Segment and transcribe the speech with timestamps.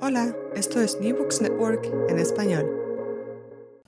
[0.00, 2.64] Hola, esto es New Books Network en español.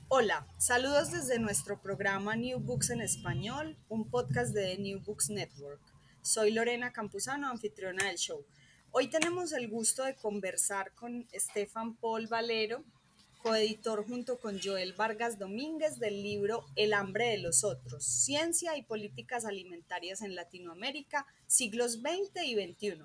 [0.09, 5.81] Hola, saludos desde nuestro programa New Books en Español, un podcast de New Books Network.
[6.21, 8.45] Soy Lorena Campuzano, anfitriona del show.
[8.91, 12.83] Hoy tenemos el gusto de conversar con Estefan Paul Valero,
[13.45, 18.83] coeditor junto con Joel Vargas Domínguez del libro El hambre de los otros, Ciencia y
[18.83, 23.05] Políticas Alimentarias en Latinoamérica, siglos XX y XXI.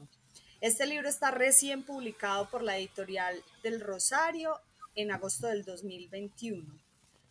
[0.61, 4.59] Este libro está recién publicado por la editorial del Rosario
[4.95, 6.65] en agosto del 2021.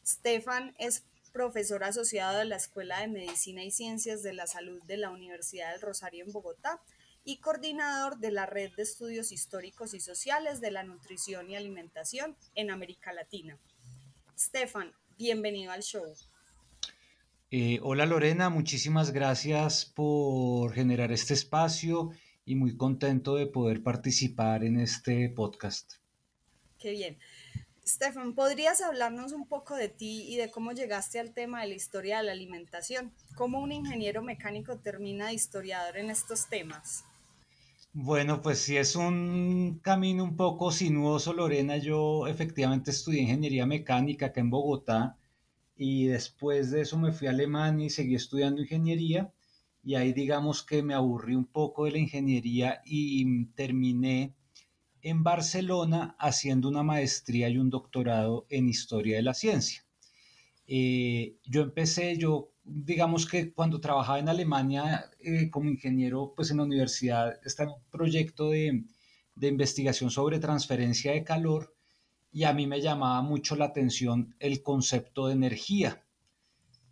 [0.06, 4.98] Stefan es profesor asociado de la Escuela de Medicina y Ciencias de la Salud de
[4.98, 6.81] la Universidad del Rosario en Bogotá
[7.25, 12.36] y coordinador de la Red de Estudios Históricos y Sociales de la Nutrición y Alimentación
[12.55, 13.59] en América Latina.
[14.38, 16.05] Stefan, bienvenido al show.
[17.50, 22.11] Eh, hola Lorena, muchísimas gracias por generar este espacio
[22.45, 25.95] y muy contento de poder participar en este podcast.
[26.78, 27.19] Qué bien.
[27.87, 31.75] Stefan, ¿podrías hablarnos un poco de ti y de cómo llegaste al tema de la
[31.75, 33.12] historia de la alimentación?
[33.37, 37.04] ¿Cómo un ingeniero mecánico termina de historiador en estos temas?
[37.93, 41.77] Bueno, pues sí es un camino un poco sinuoso, Lorena.
[41.77, 45.16] Yo efectivamente estudié ingeniería mecánica acá en Bogotá
[45.77, 49.31] y después de eso me fui a Alemania y seguí estudiando ingeniería
[49.84, 54.34] y ahí digamos que me aburrí un poco de la ingeniería y terminé
[55.03, 59.84] en Barcelona haciendo una maestría y un doctorado en historia de la ciencia.
[60.67, 66.56] Eh, yo empecé, yo digamos que cuando trabajaba en Alemania eh, como ingeniero, pues en
[66.56, 68.84] la universidad está un proyecto de,
[69.34, 71.75] de investigación sobre transferencia de calor
[72.33, 76.03] y a mí me llamaba mucho la atención el concepto de energía.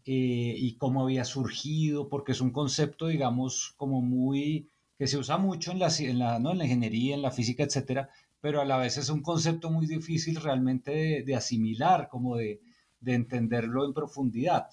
[0.05, 4.69] Eh, y cómo había surgido, porque es un concepto, digamos, como muy,
[4.99, 6.51] que se usa mucho en la, en la, ¿no?
[6.51, 8.11] en la ingeniería, en la física, etcétera,
[8.41, 12.61] pero a la vez es un concepto muy difícil realmente de, asimilar, como de,
[13.01, 14.67] de, entenderlo en profundidad.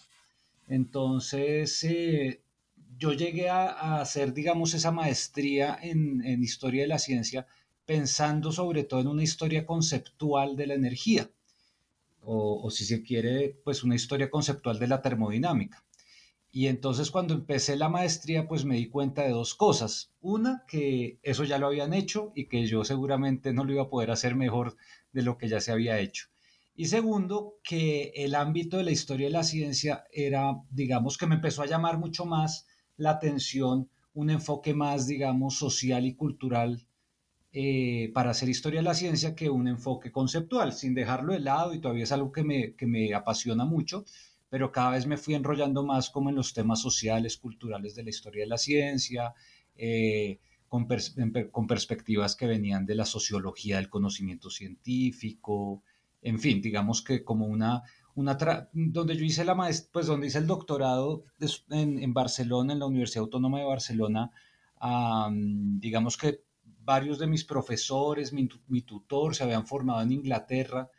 [0.68, 2.42] Entonces, eh,
[2.98, 7.46] yo llegué a, a, hacer, digamos, esa maestría en, en historia de la ciencia,
[7.86, 11.30] pensando sobre todo en una historia conceptual de la energía
[12.32, 15.84] o, si se quiere, pues una historia conceptual de la termodinámica.
[16.52, 20.12] Y entonces cuando empecé la maestría, pues me di cuenta de dos cosas.
[20.22, 23.90] Una, que eso ya lo habían hecho y que yo seguramente no lo iba a
[23.90, 24.76] poder hacer mejor
[25.12, 26.28] de lo que ya se había hecho.
[26.76, 31.36] Y segundo, que el ámbito de la historia de la ciencia era, digamos, que me
[31.36, 36.88] empezó a llamar mucho más la atención, un enfoque más, digamos, social y cultural
[37.52, 41.74] eh, para hacer historia de la ciencia que un enfoque conceptual, sin dejarlo de lado
[41.74, 44.06] y todavía es algo que me, que me apasiona mucho,
[44.50, 48.10] pero cada vez me fui enrollando más como en los temas sociales, culturales de la
[48.12, 49.34] historia de la ciencia,
[49.76, 51.16] eh, con, pers
[51.52, 55.84] con, perspectivas que venían de la sociología del conocimiento científico,
[56.22, 57.82] en fin, digamos que como una,
[58.14, 58.38] una
[58.74, 59.56] donde yo hice la
[59.92, 61.24] pues donde hice el doctorado
[61.70, 64.30] en, en Barcelona, en la Universidad Autónoma de Barcelona,
[64.82, 66.44] um, digamos que
[66.90, 70.90] varios de mis profesores, mi, tutor se habían formado en Inglaterra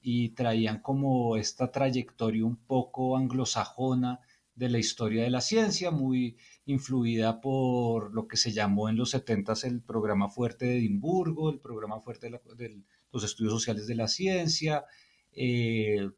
[0.00, 4.20] y traían como esta trayectoria un poco anglosajona
[4.54, 6.36] de la historia de la ciencia, muy
[6.66, 11.58] influida por lo que se llamó en los 70 el programa fuerte de Edimburgo, el
[11.58, 14.84] programa fuerte de los estudios sociales de la ciencia,
[15.32, 16.10] eh,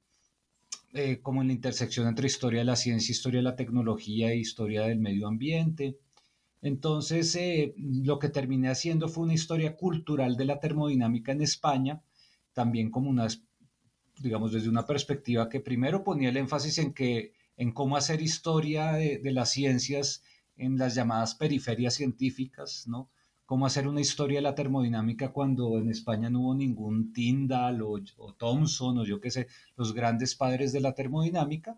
[0.93, 4.37] eh, como en la intersección entre historia de la ciencia, historia de la tecnología e
[4.37, 5.97] historia del medio ambiente.
[6.63, 12.03] Entonces, eh, lo que terminé haciendo fue una historia cultural de la termodinámica en España,
[12.53, 13.27] también como una,
[14.21, 18.93] digamos, desde una perspectiva que primero ponía el énfasis en, que, en cómo hacer historia
[18.93, 20.23] de, las ciencias
[20.57, 23.11] en las llamadas periferias científicas, ¿no?
[23.45, 28.33] cómo hacer una historia de la termodinámica cuando en España no hubo ningún Tyndall o
[28.39, 31.77] Thomson o yo qué sé, los grandes padres de la termodinámica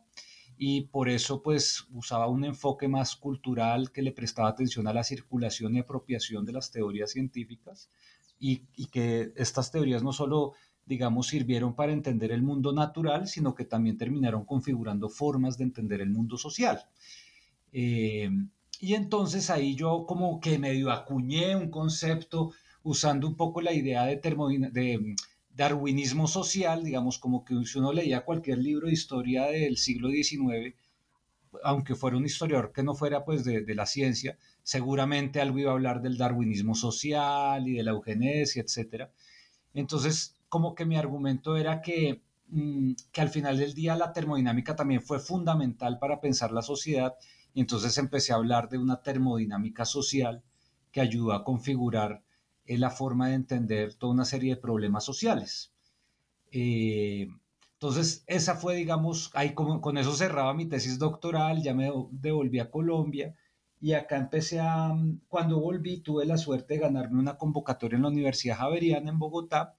[0.57, 5.05] y por eso pues usaba un enfoque más cultural que le prestaba atención a la
[5.05, 7.91] circulación y apropiación de las teorías científicas
[8.39, 10.55] y, y que estas teorías no solo
[10.87, 16.01] digamos, sirvieron para entender el mundo natural, sino que también terminaron configurando formas de entender
[16.01, 16.81] el mundo social.
[17.73, 18.31] Eh,
[18.81, 22.53] y entonces ahí yo como que medio acuñé un concepto
[22.83, 25.17] usando un poco la idea de, de
[25.55, 30.75] darwinismo social, digamos, como que si uno leía cualquier libro de historia del siglo XIX,
[31.63, 35.71] aunque fuera un historiador que no fuera pues de, de la ciencia, seguramente algo iba
[35.71, 39.09] a hablar del darwinismo social y de la eugenesia, etc.
[39.73, 44.75] Entonces, como que mi argumento era que, mm, que al final del día la termodinámica
[44.75, 47.15] también fue fundamental para pensar la sociedad
[47.53, 50.43] y entonces empecé a hablar de una termodinámica social
[50.91, 52.23] que ayudó a configurar
[52.67, 55.73] eh, la forma de entender toda una serie de problemas sociales.
[56.53, 57.29] Eh,
[57.75, 62.59] entonces, esa fue, digamos, ahí como, con eso cerraba mi tesis doctoral, ya me devolví
[62.59, 63.35] a Colombia
[63.85, 64.97] y acá empecé a,
[65.29, 69.77] cuando volví, tuve la suerte de ganarme una convocatoria en la Universidad Javeriana en Bogotá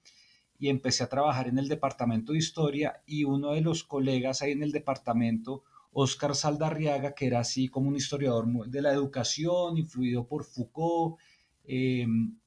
[0.60, 4.52] y empecé a trabajar en el departamento de historia y uno de los colegas ahí
[4.52, 10.26] en el departamento, Oscar Saldarriaga, que era así como un historiador de la educación, influido
[10.28, 11.18] por Foucault,
[11.64, 12.38] em,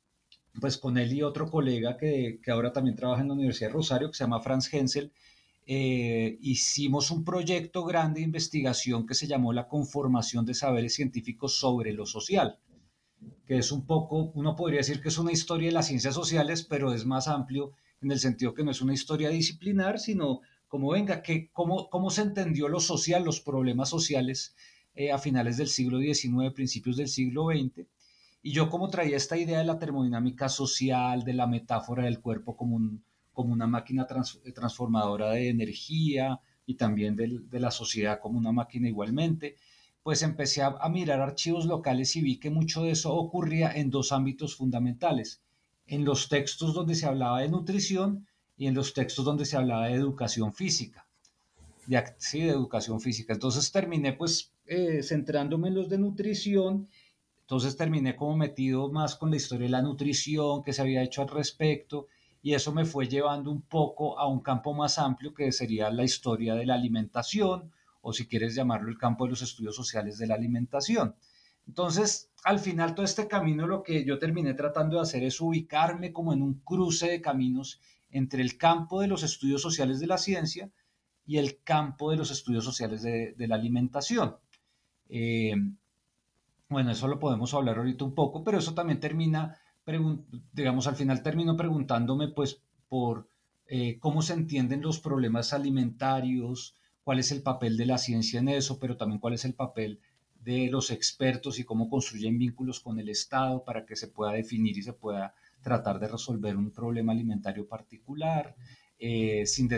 [0.60, 3.74] pues con él y otro colega que, que, ahora también trabaja en la Universidad de
[3.74, 5.12] Rosario, que se llama Franz Hensel,
[5.72, 11.60] eh, hicimos un proyecto grande de investigación que se llamó la conformación de saberes científicos
[11.60, 12.58] sobre lo social,
[13.46, 16.66] que es un poco, uno podría decir que es una historia de las ciencias sociales,
[16.68, 20.90] pero es más amplio en el sentido que no es una historia disciplinar, sino como
[20.90, 24.56] venga, que cómo, cómo se entendió lo social, los problemas sociales
[24.96, 27.86] eh, a finales del siglo XIX, principios del siglo XX.
[28.42, 32.56] Y yo como traía esta idea de la termodinámica social, de la metáfora del cuerpo
[32.56, 33.04] como, un,
[33.34, 39.56] como una máquina transformadora de energía y también de, la sociedad como una máquina igualmente,
[40.04, 43.90] pues empecé a, a mirar archivos locales y vi que mucho de eso ocurría en
[43.90, 45.42] dos ámbitos fundamentales
[45.90, 48.28] en los textos donde se hablaba de nutrición
[48.58, 51.08] y en los textos donde se hablaba de educación física.
[51.88, 53.34] De, sí, de educación física.
[53.34, 56.88] Entonces terminé pues eh, centrándome en los de nutrición.
[57.50, 61.24] Entonces terminé como metido más con la historia de la nutrición que se había hecho
[61.24, 62.06] al respecto
[62.44, 66.04] y eso me fue llevando un poco a un campo más amplio que sería la
[66.04, 70.28] historia de la alimentación o si quieres llamarlo el campo de los estudios sociales de
[70.28, 71.16] la alimentación.
[71.66, 76.14] Entonces, al final, todo este camino lo que yo terminé tratando de hacer es ubicarme
[76.14, 77.82] como en un cruce de caminos
[78.12, 80.70] entre el campo de los estudios sociales de la ciencia
[81.26, 84.36] y el campo de los estudios sociales de, la alimentación.
[85.10, 85.56] Eh,
[86.70, 89.58] bueno, eso lo podemos hablar ahorita un poco, pero eso también termina,
[90.54, 93.30] digamos, al final termino preguntándome, pues, por
[93.66, 98.50] eh, cómo se entienden los problemas alimentarios, cuál es el papel de la ciencia en
[98.50, 100.00] eso, pero también cuál es el papel
[100.36, 104.78] de los expertos y cómo construyen vínculos con el Estado para que se pueda definir
[104.78, 108.56] y se pueda tratar de resolver un problema alimentario particular,
[109.00, 109.70] eh, sin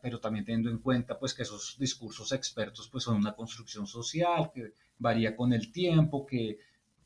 [0.00, 4.50] pero también teniendo en cuenta pues, que esos discursos expertos pues, son una construcción social
[4.52, 6.58] que varía con el tiempo, que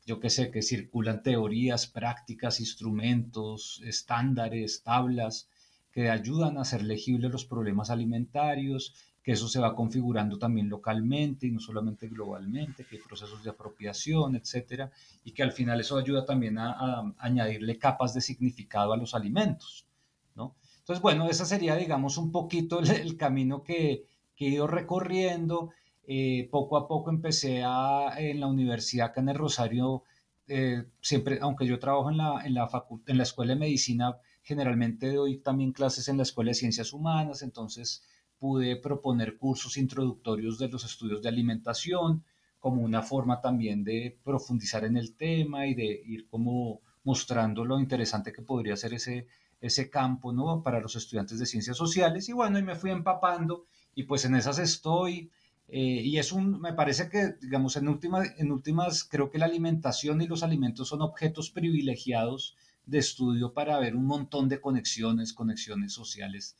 [0.05, 5.49] yo qué sé, que circulan teorías, prácticas, instrumentos, estándares, tablas
[5.91, 8.93] que ayudan a hacer legibles los problemas alimentarios
[9.25, 13.49] que eso se va configurando también localmente y no solamente globalmente, que hay procesos de
[13.49, 14.91] apropiación, etcétera,
[15.23, 19.87] y que al final eso ayuda también a, añadirle capas de significado a los alimentos,
[20.35, 20.55] ¿no?
[20.77, 25.71] Entonces, bueno, ese sería, digamos, un poquito el, camino que, que, he ido recorriendo.
[26.07, 30.03] Eh, poco a poco empecé a, en la universidad acá en el Rosario,
[30.47, 32.69] eh, siempre, aunque yo trabajo en la, en, la
[33.07, 37.41] en la Escuela de Medicina, generalmente doy también clases en la Escuela de Ciencias Humanas,
[37.41, 38.03] entonces
[38.37, 42.23] pude proponer cursos introductorios de los estudios de alimentación
[42.59, 47.79] como una forma también de profundizar en el tema y de ir como mostrando lo
[47.79, 49.27] interesante que podría ser ese,
[49.61, 50.63] ese campo ¿no?
[50.63, 52.27] para los estudiantes de ciencias sociales.
[52.27, 55.31] Y bueno, y me fui empapando y pues en esas estoy.
[55.67, 59.45] Eh, y es un, me parece que, digamos, en, última, en últimas, creo que la
[59.45, 62.55] alimentación y los alimentos son objetos privilegiados
[62.85, 66.55] de estudio para ver un montón de conexiones, conexiones sociales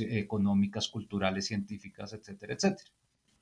[0.00, 2.90] económicas, culturales, científicas, etcétera, etcétera.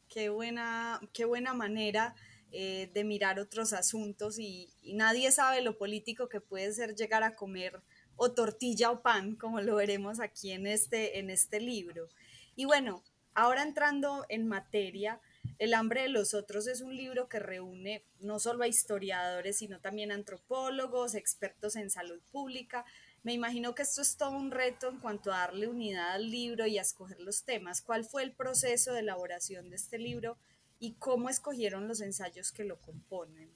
[0.09, 2.15] Qué buena, qué buena manera
[2.53, 7.35] eh, de mirar otros asuntos y, nadie sabe lo político que puede ser llegar a
[7.35, 7.83] comer
[8.17, 12.09] o tortilla o pan, como lo veremos aquí en este, en este libro.
[12.55, 13.03] Y bueno,
[13.37, 15.21] ahora entrando en materia,
[15.59, 19.81] El hambre de los otros es un libro que reúne no solo a historiadores, sino
[19.81, 22.85] también antropólogos, expertos en salud pública.
[23.23, 26.67] Me imagino que esto es todo un reto en cuanto a darle unidad al libro
[26.67, 27.81] y a escoger los temas.
[27.81, 30.37] ¿Cuál fue el proceso de elaboración de este libro
[30.79, 33.49] y cómo escogieron los ensayos que lo componen?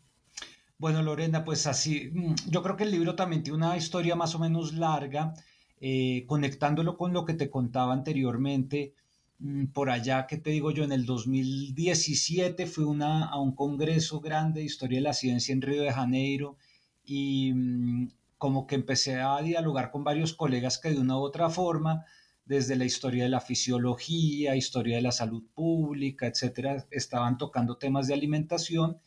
[0.78, 4.34] Bueno, Lorena, pues así, mm, yo creo que el libro también tiene una historia más
[4.34, 5.34] o menos larga,
[5.82, 8.94] eh, conectándolo con lo que te contaba anteriormente.
[9.40, 10.84] Mm, por allá, ¿qué te digo yo?
[10.84, 15.62] En el 2017 fui una, a un congreso grande de historia de la ciencia en
[15.62, 16.56] Río de Janeiro
[17.04, 21.48] y mm, como que empecé a dialogar con varios colegas que de una u otra
[21.50, 22.04] forma,
[22.44, 28.08] desde la historia de la fisiología, historia de la salud pública, etcétera, estaban tocando temas
[28.08, 28.98] de alimentación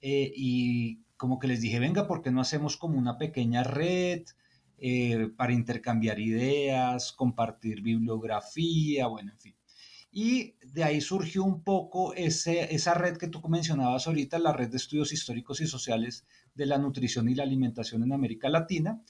[0.00, 4.22] eh, y como que les dije, venga, ¿por qué no hacemos como una pequeña red
[4.78, 9.54] eh, para intercambiar ideas, compartir bibliografía, bueno, en fin?
[10.14, 14.68] Y de ahí surgió un poco ese, esa red que tú mencionabas ahorita, la red
[14.68, 19.02] de estudios históricos y sociales de la nutrición y la alimentación en América Latina,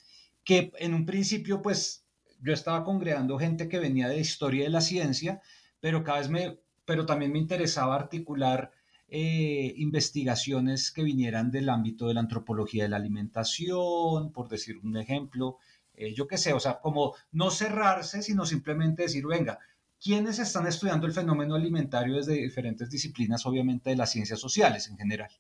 [0.45, 2.07] que en un principio pues
[2.41, 5.41] yo estaba congregando gente que venía de historia de la ciencia,
[5.81, 8.71] pero cada vez me, pero también me interesaba articular
[9.09, 14.97] eh, investigaciones que vinieran del ámbito de la antropología de la alimentación, por decir un
[14.97, 15.59] ejemplo,
[15.95, 19.59] eh, yo qué sé, o sea, como no cerrarse, sino simplemente decir, venga,
[20.03, 24.97] ¿quiénes están estudiando el fenómeno alimentario desde diferentes disciplinas, obviamente de las ciencias sociales en
[24.97, 25.31] general?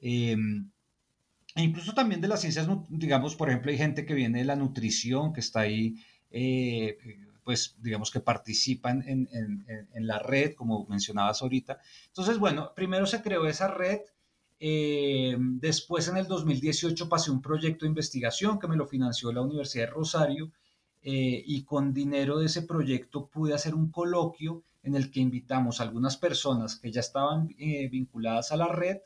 [0.00, 0.70] Em,
[1.54, 4.56] e incluso también de las ciencias, digamos, por ejemplo, hay gente que viene de la
[4.56, 5.96] nutrición, que está ahí
[6.30, 6.98] eh,
[7.46, 11.78] pues digamos que participan en, la red, como mencionabas ahorita.
[12.08, 14.00] Entonces, bueno, primero se creó esa red,
[14.58, 19.42] eh, después en el 2018 pasé un proyecto de investigación que me lo financió la
[19.42, 20.50] Universidad de Rosario
[21.06, 25.80] eh, y con dinero de ese proyecto pude hacer un coloquio en el que invitamos
[25.80, 28.98] a algunas personas que ya estaban eh, vinculadas a la red.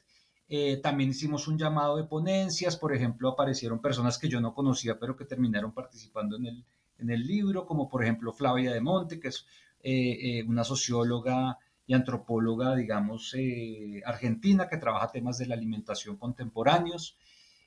[0.83, 5.17] también hicimos un llamado de ponencias, por ejemplo, aparecieron personas que yo no conocía, pero
[5.17, 6.65] que terminaron participando en el,
[7.01, 9.47] en el libro, como por ejemplo Flavia de Monte, que es
[9.83, 16.17] eh, eh, una socióloga y antropóloga, digamos, eh, argentina, que trabaja temas de la alimentación
[16.17, 17.17] contemporáneos.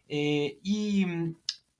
[0.08, 1.06] y,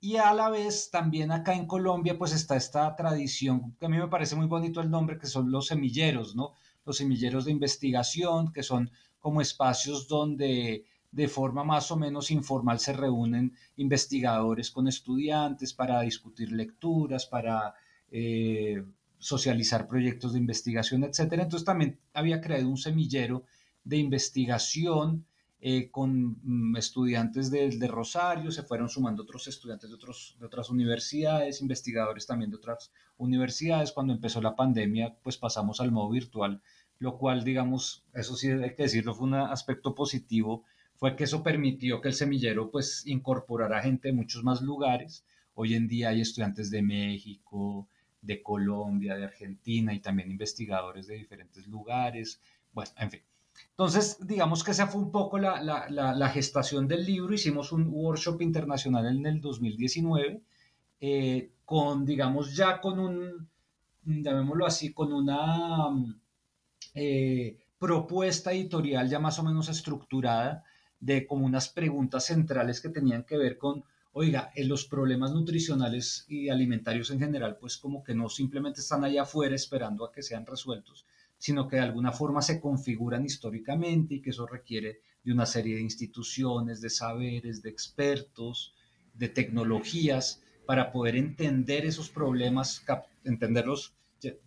[0.04, 3.96] y, a la vez también acá en Colombia, pues está esta tradición, que a mí
[3.96, 6.52] me parece muy bonito el nombre, que son los semilleros, ¿no?
[6.84, 12.80] Los semilleros de investigación, que son como espacios donde de forma más o menos informal
[12.80, 17.72] se reúnen investigadores con estudiantes para discutir lecturas, para
[18.10, 18.84] eh,
[19.18, 21.20] socializar proyectos de investigación, etc.
[21.32, 23.44] Entonces también había creado un semillero
[23.84, 25.24] de investigación
[25.66, 30.44] eh, con mm, estudiantes de, de, Rosario, se fueron sumando otros estudiantes de, otros, de
[30.44, 33.92] otras universidades, investigadores también de otras universidades.
[33.92, 36.60] Cuando empezó la pandemia, pues pasamos al modo virtual,
[36.98, 40.64] lo cual, digamos, eso sí hay que decirlo, fue un aspecto positivo
[40.96, 45.24] fue que eso permitió que el semillero pues incorporara gente de muchos más lugares.
[45.54, 47.88] Hoy en día hay estudiantes de México,
[48.22, 52.40] de Colombia, de Argentina y también investigadores de diferentes lugares.
[52.72, 53.20] Bueno, en fin.
[53.70, 57.34] Entonces, digamos que esa fue un poco la, la, la, gestación del libro.
[57.34, 60.42] Hicimos un workshop internacional en el 2019
[61.00, 63.48] eh, con, digamos, ya con un,
[64.04, 65.90] llamémoslo así, con una
[66.94, 70.64] eh, propuesta editorial ya más o menos estructurada
[71.00, 76.48] de como unas preguntas centrales que tenían que ver con, oiga, los problemas nutricionales y
[76.48, 80.46] alimentarios en general, pues como que no simplemente están allá afuera esperando a que sean
[80.46, 81.04] resueltos,
[81.44, 85.74] sino que de alguna forma se configuran históricamente y que eso requiere de una serie
[85.74, 88.74] de instituciones, de saberes, de expertos,
[89.12, 92.82] de tecnologías para poder entender esos problemas,
[93.24, 93.92] entenderlos,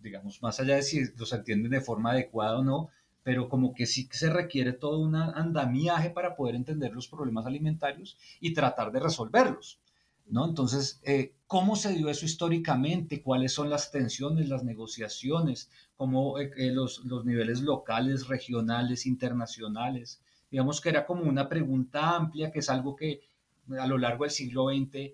[0.02, 2.90] digamos, más allá de si los entienden de forma adecuada o no,
[3.22, 8.18] pero como que sí se requiere todo un andamiaje para poder entender los problemas alimentarios
[8.40, 9.78] y tratar de resolverlos.
[10.30, 10.46] ¿No?
[10.46, 13.22] Entonces, eh, ¿cómo se dio eso históricamente?
[13.22, 15.70] ¿Cuáles son las tensiones, las negociaciones?
[15.96, 20.20] ¿Cómo eh, eh, los, los, niveles locales, regionales, internacionales?
[20.50, 23.22] Digamos que era como una pregunta amplia, que es algo que
[23.78, 25.12] a lo largo del siglo XX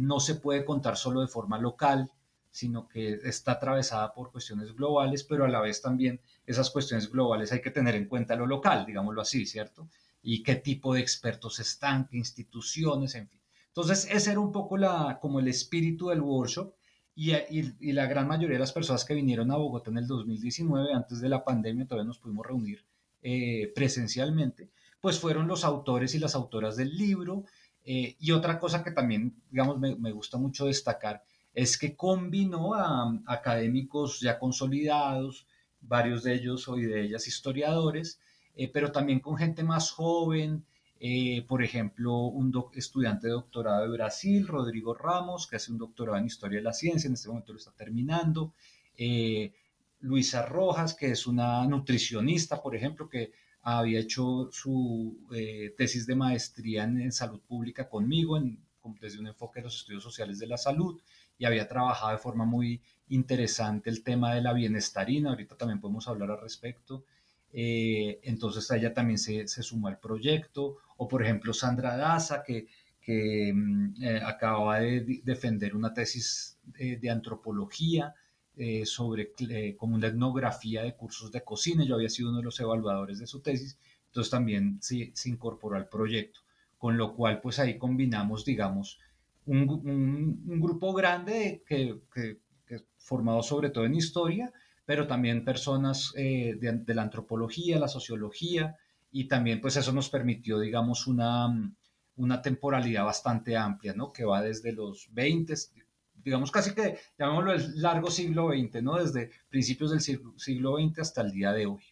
[0.00, 2.10] no se puede contar solo de forma local,
[2.50, 7.50] sino que está atravesada por cuestiones globales, pero a la vez también esas cuestiones globales
[7.50, 9.88] hay que tener en cuenta lo local, digámoslo así, ¿cierto?
[10.22, 13.41] Y qué tipo de expertos están, qué instituciones, en fin.
[13.72, 16.74] Entonces, ese era un poco la, como el espíritu del workshop
[17.14, 20.92] y, y, la gran mayoría de las personas que vinieron a Bogotá en el 2019,
[20.92, 22.84] antes de la pandemia, todavía nos pudimos reunir
[23.22, 27.44] eh, presencialmente, pues fueron los autores y las autoras del libro.
[27.84, 31.22] Eh, y otra cosa que también, digamos, me, me gusta mucho destacar
[31.54, 35.46] es que combinó a, académicos ya consolidados,
[35.80, 38.20] varios de ellos hoy de ellas historiadores,
[38.54, 40.64] eh, pero también con gente más joven,
[41.04, 46.16] eh, por ejemplo, un estudiante de doctorado de Brasil, Rodrigo Ramos, que hace un doctorado
[46.16, 48.54] en Historia de la Ciencia, en este momento lo está terminando.
[48.96, 49.52] Eh,
[49.98, 53.32] Luisa Rojas, que es una nutricionista, por ejemplo, que
[53.62, 58.64] había hecho su eh, tesis de maestría en, salud pública conmigo, en,
[59.00, 61.00] desde un enfoque de los estudios sociales de la salud,
[61.36, 66.06] y había trabajado de forma muy interesante el tema de la bienestarina, ahorita también podemos
[66.06, 67.04] hablar al respecto.
[67.52, 72.66] Eh, entonces ella también se, sumó al proyecto, o por ejemplo Sandra Daza, que,
[73.00, 78.14] que mm, eh, acababa de defender una tesis de, antropología
[78.56, 79.32] eh, sobre
[79.76, 83.26] como una etnografía de cursos de cocina, yo había sido uno de los evaluadores de
[83.26, 86.40] su tesis, entonces también se, se incorporó al proyecto,
[86.78, 88.98] con lo cual pues ahí combinamos, digamos,
[89.44, 89.68] un,
[90.46, 94.52] un, grupo grande que, que, que formado sobre todo en historia,
[94.84, 98.76] pero también personas eh, de, la antropología, la sociología,
[99.10, 101.48] y también pues eso nos permitió, digamos, una,
[102.16, 104.12] una temporalidad bastante amplia, ¿no?
[104.12, 105.54] Que va desde los 20,
[106.24, 108.96] digamos casi que, llamémoslo el largo siglo XX, ¿no?
[108.96, 111.82] Desde principios del siglo, siglo XX hasta el día de hoy.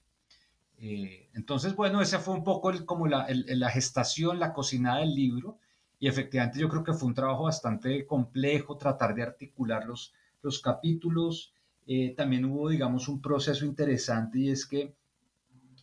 [0.79, 5.15] Eh, entonces, bueno, esa fue un poco el, como la, la, gestación, la cocinada del
[5.15, 5.59] libro,
[5.99, 10.61] y efectivamente yo creo que fue un trabajo bastante complejo tratar de articular los, los
[10.61, 11.53] capítulos,
[11.87, 14.95] eh, también hubo, digamos, un proceso interesante y es que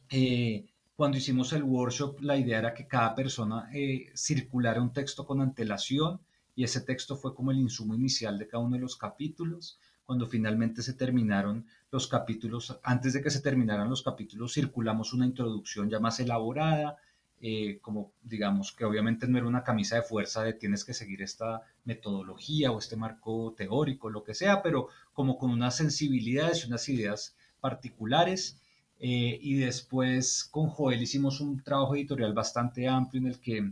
[0.09, 5.25] eh, cuando hicimos el workshop, la idea era que cada persona eh, circulara un texto
[5.25, 6.21] con antelación
[6.55, 9.79] y ese texto fue como el insumo inicial de cada uno de los capítulos.
[10.05, 15.25] Cuando finalmente se terminaron los capítulos, antes de que se terminaran los capítulos, circulamos una
[15.25, 16.97] introducción ya más elaborada,
[17.39, 21.21] eh, como digamos que obviamente no era una camisa de fuerza de tienes que seguir
[21.21, 26.67] esta metodología o este marco teórico, lo que sea, pero como con unas sensibilidades y
[26.67, 28.59] unas ideas particulares.
[28.99, 33.71] Eh, y después con Joel hicimos un trabajo editorial bastante amplio en el que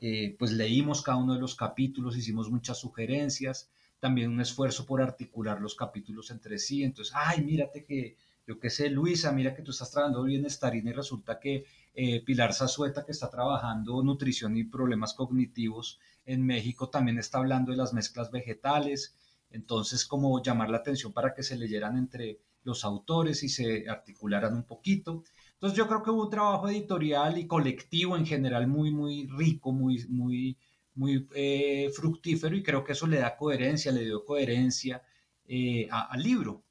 [0.00, 5.02] eh, pues leímos cada uno de los capítulos, hicimos muchas sugerencias, también un esfuerzo por
[5.02, 6.82] articular los capítulos entre sí.
[6.82, 10.90] Entonces, ay, mírate que, yo qué sé, Luisa, mira que tú estás trabajando bien Starina
[10.90, 16.88] y resulta que eh, Pilar Zazueta, que está trabajando nutrición y problemas cognitivos en México,
[16.88, 19.14] también está hablando de las mezclas vegetales.
[19.50, 24.54] Entonces, como llamar la atención para que se leyeran entre los autores y se articularan
[24.54, 25.22] un poquito.
[25.54, 29.72] Entonces, yo creo que hubo un trabajo editorial y colectivo en general muy, muy rico,
[29.72, 30.56] muy, muy,
[30.94, 35.02] muy eh, fructífero y creo que eso le da coherencia, le dio coherencia
[35.46, 36.61] eh, al libro.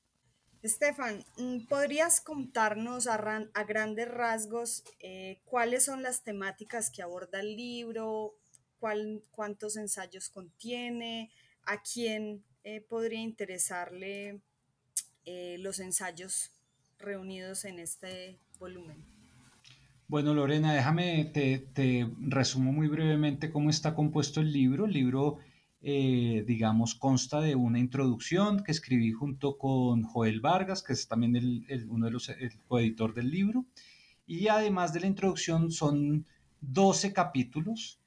[0.64, 3.18] Estefan, mm, ¿podrías contarnos a,
[3.68, 8.36] grandes rasgos eh, cuáles son las temáticas que aborda el libro,
[9.32, 11.32] cuántos ensayos contiene,
[11.64, 14.42] a quién eh, podría interesarle
[15.26, 16.52] eh, los ensayos
[17.00, 19.04] reunidos en este volumen?
[20.08, 24.86] Bueno, Lorena, déjame, te, te resumo muy brevemente cómo está compuesto el libro.
[24.86, 25.40] El libro
[25.84, 31.36] eh, digamos, consta de una introducción que escribí junto con Joel Vargas, que es también
[31.36, 33.66] el, uno de los el coeditor del libro.
[34.28, 36.28] Y además de la introducción son
[36.62, 38.00] 12 capítulos.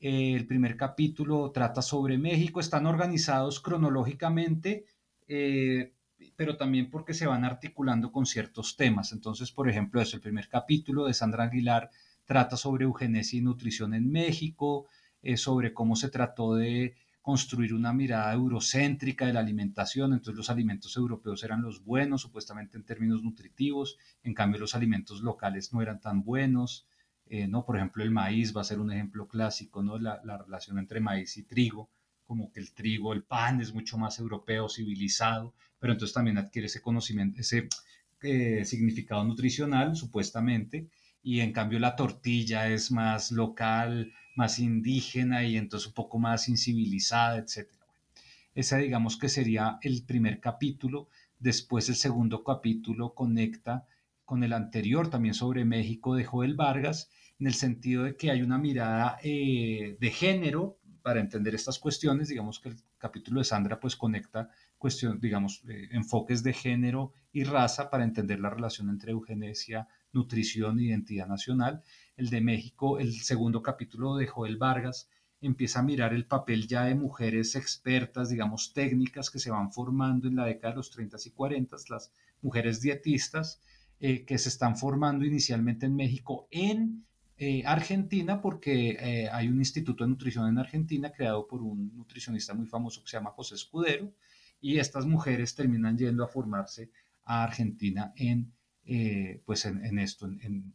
[0.00, 4.86] Eh, el primer capítulo trata sobre México, están organizados cronológicamente,
[5.26, 5.92] eh,
[6.34, 9.12] pero también porque se van articulando con ciertos temas.
[9.12, 11.90] Entonces, por ejemplo, es el primer capítulo de Sandra Aguilar
[12.24, 14.86] trata sobre eugenesia y nutrición en México,
[15.36, 16.94] sobre cómo se trató de
[17.28, 22.78] construir una mirada eurocéntrica de la alimentación, entonces los alimentos europeos eran los buenos, supuestamente
[22.78, 26.86] en términos nutritivos, en cambio los alimentos locales no eran tan buenos,
[27.26, 27.66] eh, ¿no?
[27.66, 29.98] Por ejemplo, el maíz va a ser un ejemplo clásico, ¿no?
[29.98, 31.90] La, relación entre maíz y trigo,
[32.24, 36.68] como que el trigo, el pan es mucho más europeo, civilizado, pero entonces también adquiere
[36.68, 37.68] ese conocimiento, ese
[38.22, 40.88] eh, significado nutricional, supuestamente,
[41.22, 46.48] y en cambio la tortilla es más local, más indígena y entonces un poco más
[46.48, 47.68] incivilizada, etc.
[48.54, 51.08] ese digamos que sería el primer capítulo.
[51.40, 53.84] Después el segundo capítulo conecta
[54.24, 58.42] con el anterior también sobre México de Joel Vargas, en el sentido de que hay
[58.42, 62.28] una mirada eh, de género para entender estas cuestiones.
[62.28, 67.42] Digamos que el capítulo de Sandra pues conecta cuestiones, digamos, eh, enfoques de género y
[67.42, 71.82] raza para entender la relación entre eugenesia, nutrición e identidad nacional.
[72.18, 75.08] El de México, el segundo capítulo de Joel Vargas,
[75.40, 80.26] empieza a mirar el papel ya de mujeres expertas, digamos, técnicas que se van formando
[80.26, 83.60] en la década de los 30 y 40, las mujeres dietistas
[84.00, 87.04] eh, que se están formando inicialmente en México en
[87.36, 92.52] eh, Argentina, porque eh, hay un instituto de nutrición en Argentina creado por un nutricionista
[92.52, 94.12] muy famoso que se llama José Escudero,
[94.60, 96.90] y estas mujeres terminan yendo a formarse
[97.24, 98.52] a Argentina en,
[99.44, 100.74] pues en, esto, en, en,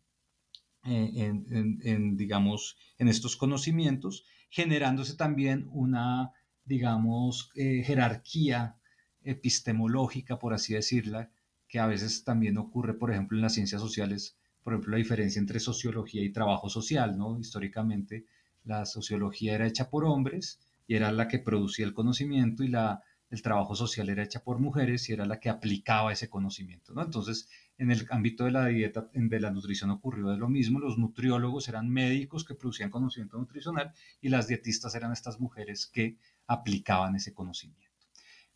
[0.84, 6.32] digamos, en estos conocimientos, generándose también una,
[6.66, 8.78] digamos, jerarquía
[9.24, 11.32] epistemológica, por así decirla,
[11.68, 15.40] que a veces también ocurre, por ejemplo, en las ciencias sociales, por ejemplo, la diferencia
[15.40, 17.40] entre sociología y trabajo social, ¿no?
[17.40, 18.26] Históricamente,
[18.64, 23.02] la sociología era hecha por hombres y era la que producía el conocimiento y la,
[23.34, 27.02] el trabajo social era hecha por mujeres y era la que aplicaba ese conocimiento, ¿no?
[27.02, 31.00] Entonces, en el ámbito de la dieta, de la nutrición ocurrió de lo mismo, los
[31.00, 33.92] nutriólogos eran médicos que producían conocimiento nutricional
[34.22, 37.98] y las dietistas eran estas mujeres que aplicaban ese conocimiento.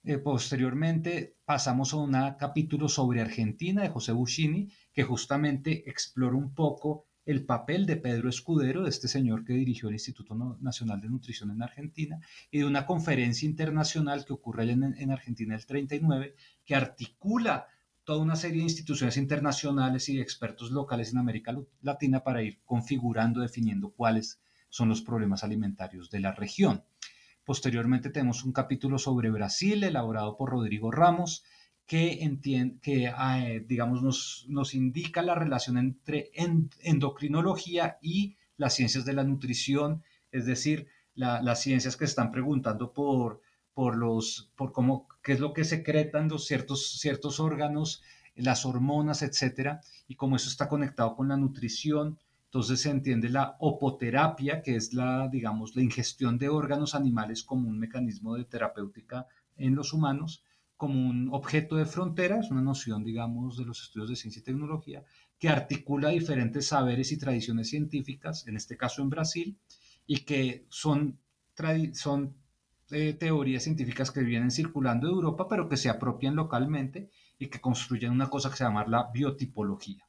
[0.03, 6.53] Eh, posteriormente pasamos a un capítulo sobre Argentina de José Buscini, que justamente explora un
[6.53, 11.09] poco el papel de Pedro Escudero, de este señor que dirigió el Instituto Nacional de
[11.09, 16.35] Nutrición en Argentina, y de una conferencia internacional que ocurre en, en Argentina el 39,
[16.65, 17.67] que articula
[18.05, 23.41] toda una serie de instituciones internacionales y expertos locales en América Latina para ir configurando,
[23.41, 26.85] definiendo cuáles son los problemas alimentarios de la región.
[27.43, 31.43] Posteriormente tenemos un capítulo sobre Brasil elaborado por Rodrigo Ramos
[31.87, 32.37] que,
[32.81, 36.31] que eh, digamos, nos, nos, indica la relación entre
[36.83, 43.41] endocrinología y las ciencias de la nutrición, es decir, las ciencias que están preguntando por,
[43.73, 48.03] por, los, por cómo, qué es lo que secretan los ciertos, ciertos órganos,
[48.35, 53.55] las hormonas, etcétera, y cómo eso está conectado con la nutrición, entonces se entiende la
[53.59, 59.27] opoterapia, que es la, digamos, la ingestión de órganos animales como un mecanismo de terapéutica
[59.57, 60.43] en los humanos,
[60.77, 64.43] como un objeto de frontera, es una noción, digamos, de los estudios de ciencia y
[64.43, 65.03] tecnología,
[65.39, 69.57] que articula diferentes saberes y tradiciones científicas, en este caso en Brasil,
[70.05, 71.19] y que son,
[71.93, 72.35] son
[72.91, 77.09] eh, teorías científicas que vienen circulando de Europa, pero que se apropian localmente
[77.39, 80.07] y que construyen una cosa que se llama la biotipología.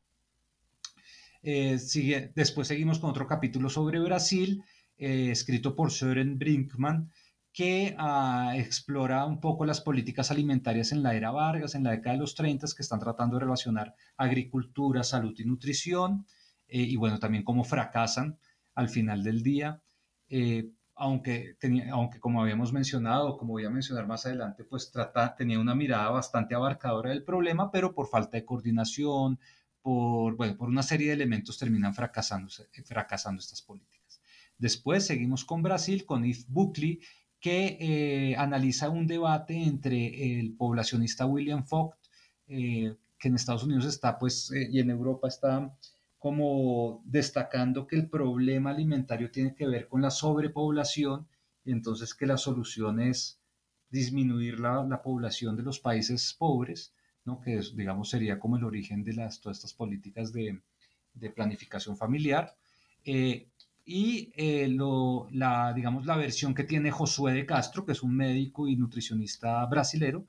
[1.42, 4.62] Eh, sigue, después seguimos con otro capítulo sobre Brasil,
[4.98, 7.10] eh, escrito por Søren Brinkman,
[7.58, 12.14] que ah, explora un poco las políticas alimentarias en la era Vargas, en la década
[12.14, 16.24] de los 30, que están tratando de relacionar agricultura, salud y nutrición,
[16.68, 18.38] eh, y bueno, también cómo fracasan
[18.76, 19.82] al final del día.
[20.94, 25.58] aunque, tenía, aunque como habíamos mencionado, como voy a mencionar más adelante, pues trata, tenía
[25.58, 29.40] una mirada bastante abarcadora del problema, pero por falta de coordinación,
[29.82, 33.98] por, bueno, por una serie de elementos terminan fracasando estas políticas.
[34.58, 37.00] Después seguimos con Brasil, con Yves Buckley,
[37.40, 41.98] que eh, analiza un debate entre el poblacionista William Vogt,
[42.48, 45.74] eh, que en Estados Unidos está, pues, eh, y en Europa está
[46.18, 51.28] como destacando que el problema alimentario tiene que ver con la sobrepoblación
[51.64, 53.38] y entonces que la solución es
[53.90, 56.92] disminuir la, la población de los países pobres
[57.36, 60.60] que digamos sería como el origen de las, todas estas políticas de,
[61.34, 62.54] planificación familiar.
[63.04, 63.48] Eh,
[63.90, 64.68] y eh,
[65.32, 69.64] la, digamos, la versión que tiene Josué de Castro, que es un médico y nutricionista
[69.64, 70.26] brasilero,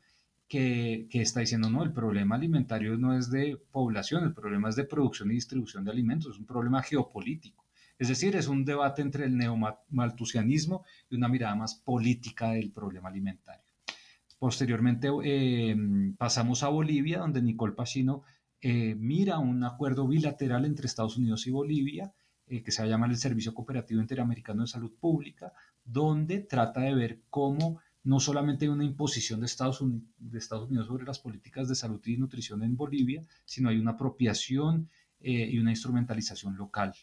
[0.47, 4.77] que, que, está diciendo, no, el problema alimentario no es de población, el problema es
[4.77, 7.65] de producción y distribución de alimentos, es un problema geopolítico.
[7.97, 13.09] Es decir, es un debate entre el neomaltusianismo y una mirada más política del problema
[13.09, 13.65] alimentario.
[14.39, 15.75] Posteriormente eh,
[16.17, 18.23] pasamos a Bolivia, donde Nicole Pacino
[18.61, 22.13] eh, mira un acuerdo bilateral entre Estados Unidos y Bolivia,
[22.49, 25.53] eh, que se llama el Servicio Cooperativo Interamericano de Salud Pública,
[25.85, 31.19] donde trata de ver cómo no solamente hay una imposición de Estados, Unidos, sobre las
[31.19, 34.89] políticas de salud y nutrición en Bolivia, sino hay una apropiación
[35.21, 36.93] y una instrumentalización local.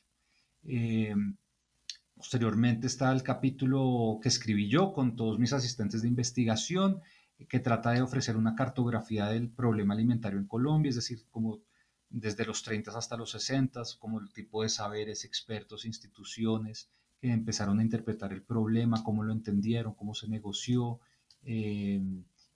[2.15, 7.03] posteriormente está el capítulo que escribí yo con todos mis asistentes de investigación,
[7.49, 11.61] que trata de ofrecer una cartografía del problema alimentario en Colombia, es decir, como
[12.09, 16.89] desde los 30 hasta los 60, como el tipo de saberes, expertos, instituciones
[17.21, 21.01] que empezaron a interpretar el problema, cómo lo entendieron, cómo se negoció,
[21.43, 22.01] eh,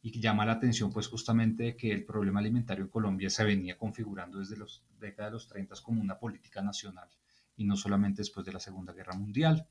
[0.02, 4.38] y llama la atención pues justamente que el problema alimentario en Colombia se venía configurando
[4.38, 7.08] desde los décadas de los 30 como una política nacional
[7.56, 9.66] y no solamente después de la Segunda Guerra Mundial.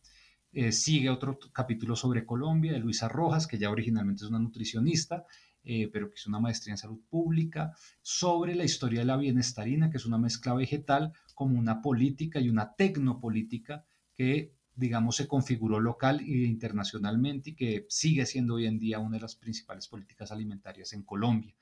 [0.52, 5.26] Eh, sigue otro capítulo sobre Colombia de Luisa Rojas, que ya originalmente es una nutricionista,
[5.72, 9.92] eh, pero que hizo una maestría en salud pública, sobre la historia de la bienestarina,
[9.92, 15.80] que es una mezcla vegetal, como una política y una tecnopolítica que, digamos, se configuró
[15.80, 20.32] local e internacionalmente y que sigue siendo hoy en día una de las principales políticas
[20.32, 21.54] alimentarias en Colombia.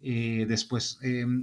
[0.00, 0.98] Eh, después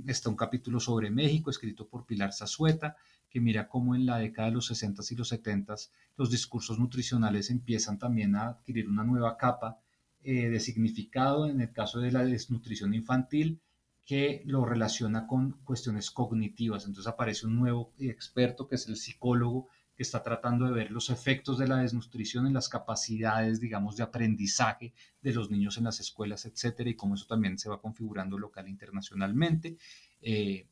[0.05, 2.97] está un capítulo sobre México, escrito por Pilar Zazueta,
[3.29, 5.75] que mira cómo en la década de los 60 y los 70
[6.17, 9.79] los discursos nutricionales empiezan también a adquirir una nueva capa
[10.23, 13.59] eh, de significado en el caso de la desnutrición infantil,
[14.05, 16.85] que lo relaciona con cuestiones cognitivas.
[16.85, 21.09] Entonces aparece un nuevo experto que es el psicólogo que está tratando de ver los
[21.09, 25.99] efectos de la desnutrición en las capacidades, digamos, de aprendizaje de los niños en las
[25.99, 29.77] escuelas, etcétera, y cómo eso también se va configurando local e internacionalmente.
[30.21, 30.67] Eh,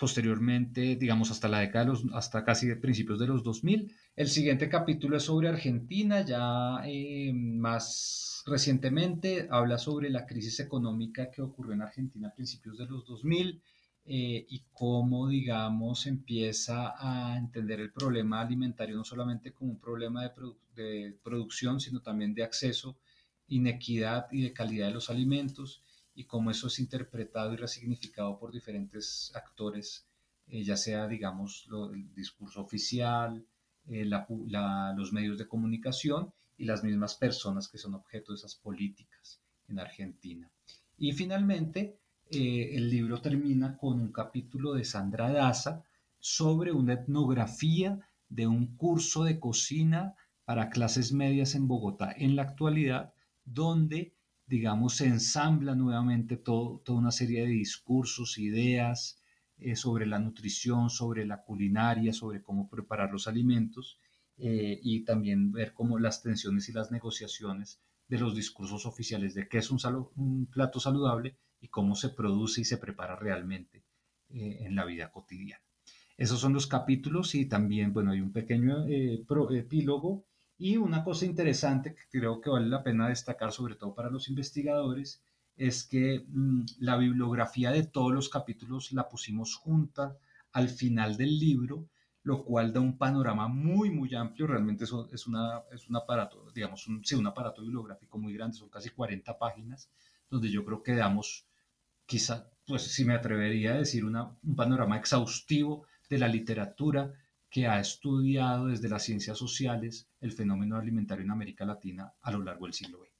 [0.00, 3.94] posteriormente, digamos, hasta la década de los, hasta casi principios de los 2000.
[4.16, 11.30] El siguiente capítulo es sobre Argentina, ya eh, más recientemente habla sobre la crisis económica
[11.30, 13.62] que ocurrió en Argentina a principios de los 2000
[14.06, 20.32] eh, y cómo, digamos, empieza a entender el problema alimentario no solamente como un problema
[20.74, 22.96] de producción, sino también de acceso,
[23.48, 25.82] inequidad y de calidad de los alimentos
[26.20, 30.06] y cómo eso es interpretado y resignificado por diferentes actores,
[30.48, 33.46] eh, ya sea, digamos, el discurso oficial,
[33.86, 39.40] eh, los medios de comunicación y las mismas personas que son objeto de esas políticas
[39.68, 40.50] en Argentina.
[40.98, 41.96] Y finalmente,
[42.30, 45.84] eh, el libro termina con un capítulo de Sandra Daza
[46.18, 52.42] sobre una etnografía de un curso de cocina para clases medias en Bogotá en la
[52.42, 53.14] actualidad,
[53.46, 54.12] donde,
[54.50, 59.22] digamos, se ensambla nuevamente toda una serie de discursos, ideas
[59.58, 64.00] eh, sobre la nutrición, sobre la culinaria, sobre cómo preparar los alimentos,
[64.36, 69.46] eh, y también ver cómo las tensiones y las negociaciones de los discursos oficiales de
[69.46, 73.84] qué es un, plato saludable y cómo se produce y se prepara realmente
[74.30, 75.62] eh, en la vida cotidiana.
[76.16, 80.26] Esos son los capítulos y también, bueno, hay un pequeño epílogo
[80.60, 84.28] y una cosa interesante que creo que vale la pena destacar, sobre todo para los
[84.28, 85.22] investigadores,
[85.56, 90.16] es que mm, la bibliografía de todos los capítulos la pusimos junta
[90.52, 91.88] al final del libro
[92.22, 94.46] lo cual da un panorama muy, muy amplio.
[94.46, 98.68] Realmente eso es, una, es un aparato, digamos, sí, un aparato bibliográfico muy grande, son
[98.68, 99.90] casi 40 páginas,
[100.28, 101.46] donde yo creo que damos,
[102.06, 107.12] quizá, pues si me atrevería a decir, una, un panorama exhaustivo de la literatura
[107.50, 112.42] que ha estudiado desde las ciencias sociales el fenómeno alimentario en América Latina a lo
[112.42, 113.10] largo del siglo XX.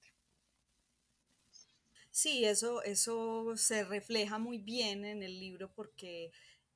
[2.12, 6.32] Sí, eso, eso se refleja muy bien en el libro porque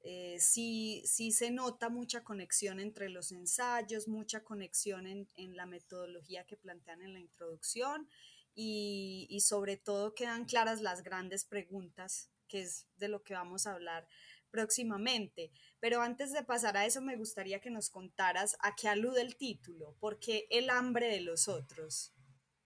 [0.07, 6.45] eh, sí, sí se nota mucha conexión entre los ensayos, mucha conexión en, la metodología
[6.45, 8.07] que plantean en la introducción
[8.55, 13.73] y, sobre todo quedan claras las grandes preguntas, que es de lo que vamos a
[13.73, 14.07] hablar
[14.55, 15.51] próximamente.
[15.81, 19.35] Pero antes de pasar a eso, me gustaría que nos contaras a qué alude el
[19.35, 22.13] título, ¿por qué el hambre de los otros?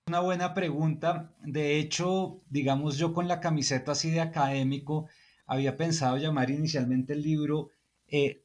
[0.09, 1.35] Una buena pregunta.
[1.40, 5.09] De hecho, digamos yo con la camiseta así de académico,
[5.46, 7.70] había pensado llamar inicialmente el libro
[8.07, 8.42] eh,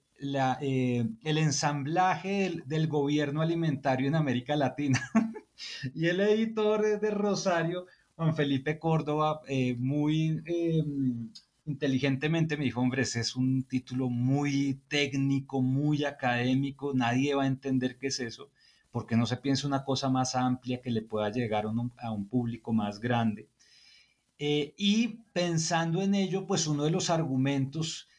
[0.62, 5.02] eh, El ensamblaje del, gobierno alimentario en América Latina.
[5.94, 11.30] y el editor de Rosario, Juan Felipe Córdoba, eh, muy em,
[11.66, 17.48] inteligentemente me dijo, hombre, ese es un título muy técnico, muy académico, nadie va a
[17.48, 18.50] entender qué es eso,
[18.92, 21.66] porque no se piensa una cosa más amplia que le pueda llegar
[21.98, 23.48] a un público más grande.
[24.40, 28.10] Eh, y pensando en ello, pues uno de los argumentos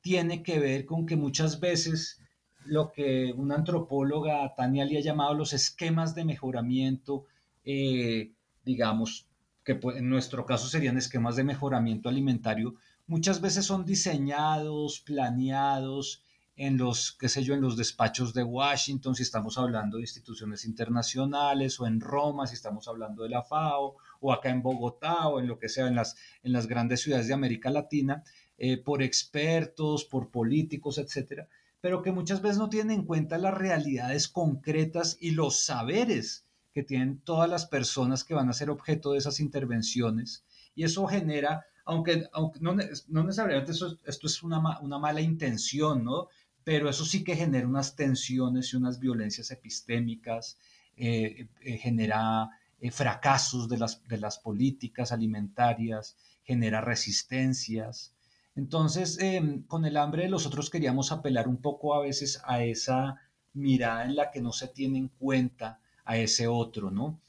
[0.00, 2.20] tiene que ver con que muchas veces
[2.64, 7.26] lo que una antropóloga, Tania, le ha llamado los esquemas de mejoramiento,
[7.64, 8.32] eh,
[8.64, 9.26] digamos,
[9.64, 16.22] que en nuestro caso serían esquemas de mejoramiento alimentario, muchas veces son diseñados, planeados
[16.56, 20.64] en los, qué sé yo, en los despachos de Washington, si estamos hablando de instituciones
[20.64, 25.40] internacionales, o en Roma, si estamos hablando de la FAO, o acá en Bogotá, o
[25.40, 28.22] en lo que sea, en las, en las grandes ciudades de América Latina,
[28.56, 31.48] eh, por expertos, por políticos, etcétera,
[31.80, 36.84] pero que muchas veces no tienen en cuenta las realidades concretas y los saberes que
[36.84, 40.44] tienen todas las personas que van a ser objeto de esas intervenciones.
[40.74, 42.74] Y eso genera, aunque, aunque no,
[43.08, 46.28] no necesariamente esto es una, una mala intención, ¿no?
[46.64, 50.58] pero eso sí que genera unas tensiones y unas violencias epistémicas,
[50.96, 52.48] eh, eh, genera
[52.80, 58.14] eh, fracasos de las, de las políticas alimentarias, genera resistencias.
[58.56, 62.62] Entonces, em, con el hambre de los otros queríamos apelar un poco a veces a
[62.62, 63.16] esa
[63.52, 67.20] mirada en la que no se tiene en cuenta a ese otro, ¿no?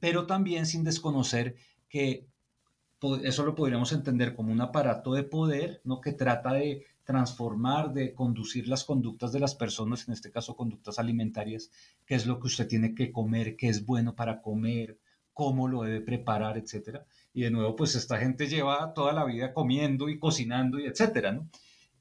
[0.00, 1.56] pero también sin desconocer
[1.88, 2.28] que
[3.22, 6.00] eso lo podríamos entender como un aparato de poder, ¿no?
[6.00, 10.98] Que trata de transformar, de conducir las conductas de las personas, en este caso conductas
[10.98, 11.70] alimentarias,
[12.04, 14.98] qué es lo que usted tiene que comer, qué es bueno para comer,
[15.32, 17.06] cómo lo debe preparar, etcétera.
[17.32, 21.32] Y de nuevo, pues esta gente lleva toda la vida comiendo y cocinando y etcétera,
[21.32, 21.48] ¿no?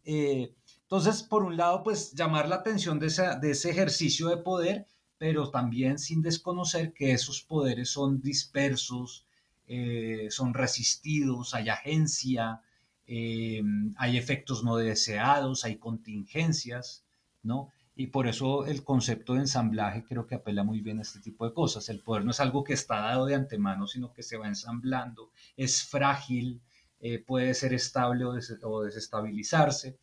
[0.04, 4.88] Eh, entonces, por un lado, pues llamar la atención de, de ese ejercicio de poder,
[5.18, 9.27] pero también sin desconocer que esos poderes son dispersos,
[9.68, 12.62] eh, son resistidos, hay agencia,
[13.06, 13.62] eh,
[13.98, 17.06] hay efectos no deseados, hay contingencias,
[17.44, 17.72] ¿no?
[17.96, 21.46] Y por eso el concepto de ensamblaje creo que apela muy bien a este tipo
[21.46, 21.90] de cosas.
[21.90, 25.32] El poder no es algo que está dado de antemano, sino que se va ensamblando,
[25.56, 26.62] es frágil,
[27.00, 29.98] eh, puede ser estable o, desestabilizarse.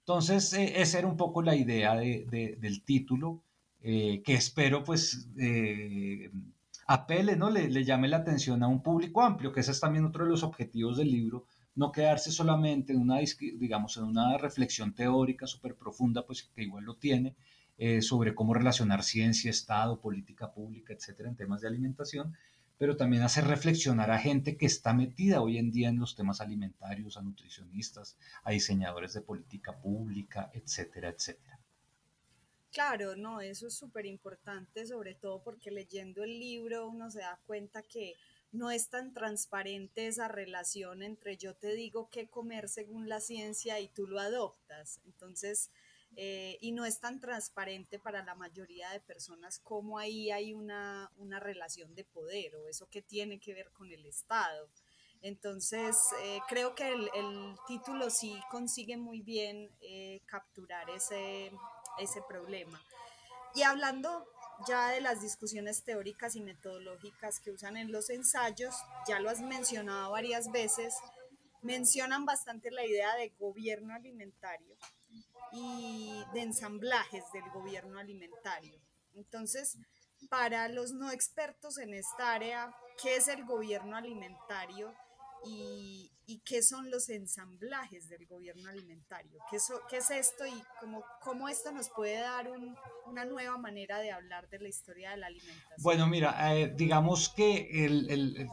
[0.00, 3.42] Entonces, eh, esa era un poco la idea del título,
[3.80, 5.28] que espero pues
[6.88, 7.50] apele, ¿no?
[7.50, 10.42] Le, llame la atención a un público amplio, que ese es también otro de los
[10.42, 16.24] objetivos del libro, no quedarse solamente en una, digamos, en una reflexión teórica súper profunda,
[16.26, 17.36] pues que igual lo tiene,
[17.76, 22.34] eh, sobre cómo relacionar ciencia, Estado, política pública, etcétera, en temas de alimentación,
[22.78, 26.40] pero también hacer reflexionar a gente que está metida hoy en día en los temas
[26.40, 31.57] alimentarios, a nutricionistas, a diseñadores de política pública, etcétera, etcétera.
[32.70, 37.40] Claro, no, eso es súper importante, sobre todo porque leyendo el libro uno se da
[37.46, 38.14] cuenta que
[38.52, 43.80] no es tan transparente esa relación entre yo te digo qué comer según la ciencia
[43.80, 45.00] y tú lo adoptas.
[45.04, 45.70] Entonces,
[46.16, 51.10] eh, y no es tan transparente para la mayoría de personas como ahí hay una,
[51.40, 54.68] relación de poder o eso que tiene que ver con el Estado.
[55.20, 57.08] Entonces, eh, creo que el,
[57.66, 61.50] título sí consigue muy bien eh, capturar ese,
[62.00, 62.82] ese problema.
[63.54, 64.26] Y hablando
[64.66, 68.74] ya de las discusiones teóricas y metodológicas que usan en los ensayos,
[69.06, 70.94] ya lo has mencionado varias veces,
[71.62, 74.76] mencionan bastante la idea de gobierno alimentario
[75.52, 78.80] y de ensamblajes del gobierno alimentario.
[79.14, 79.78] Entonces,
[80.28, 84.94] para los no expertos en esta área, ¿qué es el gobierno alimentario
[85.44, 86.12] y,
[86.44, 89.38] qué son los ensamblajes del gobierno alimentario.
[89.50, 89.58] ¿Qué,
[89.90, 92.50] qué es esto y cómo, cómo, esto nos puede dar
[93.06, 95.82] una nueva manera de hablar de la historia de la alimentación?
[95.82, 98.48] Bueno, mira, eh, digamos que el,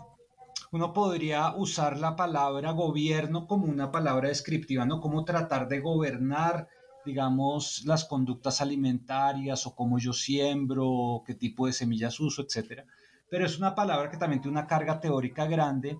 [0.71, 4.99] uno podría usar la palabra gobierno como una palabra descriptiva, ¿no?
[4.99, 6.67] Cómo tratar de gobernar
[7.05, 12.83] digamos, las conductas alimentarias o cómo yo siembro, qué tipo de semillas uso, etcétera.
[13.29, 15.99] Pero es una palabra que también tiene una carga teórica grande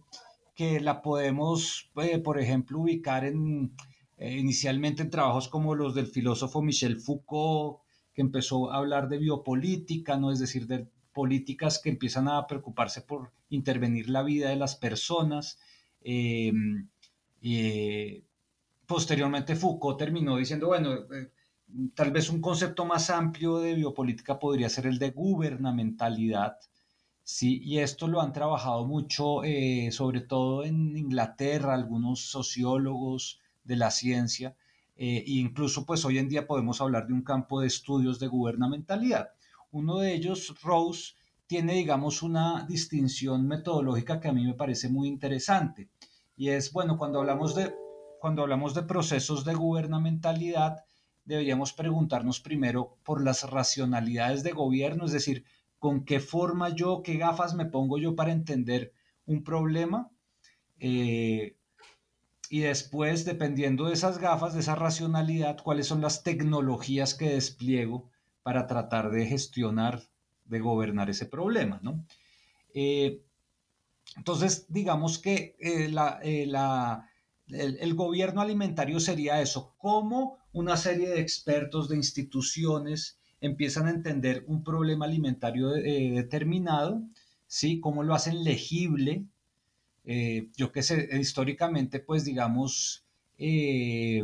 [0.56, 3.76] que la podemos, eh, por ejemplo, ubicar en,
[4.18, 7.82] eh, inicialmente en trabajos como los del filósofo Michel Foucault,
[8.14, 10.32] que empezó a hablar de biopolítica, ¿no?
[10.32, 15.60] es decir, de políticas que empiezan a preocuparse por intervenir la vida de las personas.
[16.02, 16.90] Em,
[17.42, 18.24] eh,
[18.86, 21.06] posteriormente Foucault terminó diciendo, bueno,
[21.94, 26.58] tal vez un concepto más amplio de biopolítica podría ser el de gubernamentalidad,
[27.28, 33.76] Sí, y esto lo han trabajado mucho, eh, sobre todo en Inglaterra, algunos sociólogos de
[33.78, 34.56] la ciencia,
[34.96, 38.28] eh, e incluso pues hoy en día podemos hablar de un campo de estudios de
[38.28, 39.30] gubernamentalidad.
[39.72, 41.16] Uno de ellos, Rose,
[41.48, 45.90] tiene, digamos, una distinción metodológica que a mí me parece muy interesante.
[46.38, 47.74] Y es, bueno, cuando hablamos de,
[48.22, 50.86] cuando hablamos de procesos de gubernamentalidad,
[51.26, 55.44] deberíamos preguntarnos primero por las racionalidades de gobierno, es decir,
[55.86, 58.92] con qué forma yo, qué gafas me pongo yo para entender
[59.28, 60.10] un problema.
[60.80, 61.58] Eh,
[62.50, 68.10] y después, dependiendo de esas gafas, de esa racionalidad, cuáles son las tecnologías que despliego
[68.42, 70.02] para tratar de gestionar,
[70.46, 72.04] de gobernar ese problema, ¿no?
[72.74, 73.22] Eh,
[74.18, 75.94] entonces, digamos que eh,
[77.48, 84.44] el, gobierno alimentario sería eso, como una serie de expertos, de instituciones, empiezan a entender
[84.48, 87.04] un problema alimentario eh, determinado,
[87.48, 87.80] ¿sí?
[87.80, 89.26] Cómo lo hacen legible.
[90.06, 93.06] Eh, yo qué sé, históricamente, pues digamos,
[93.38, 94.24] eh,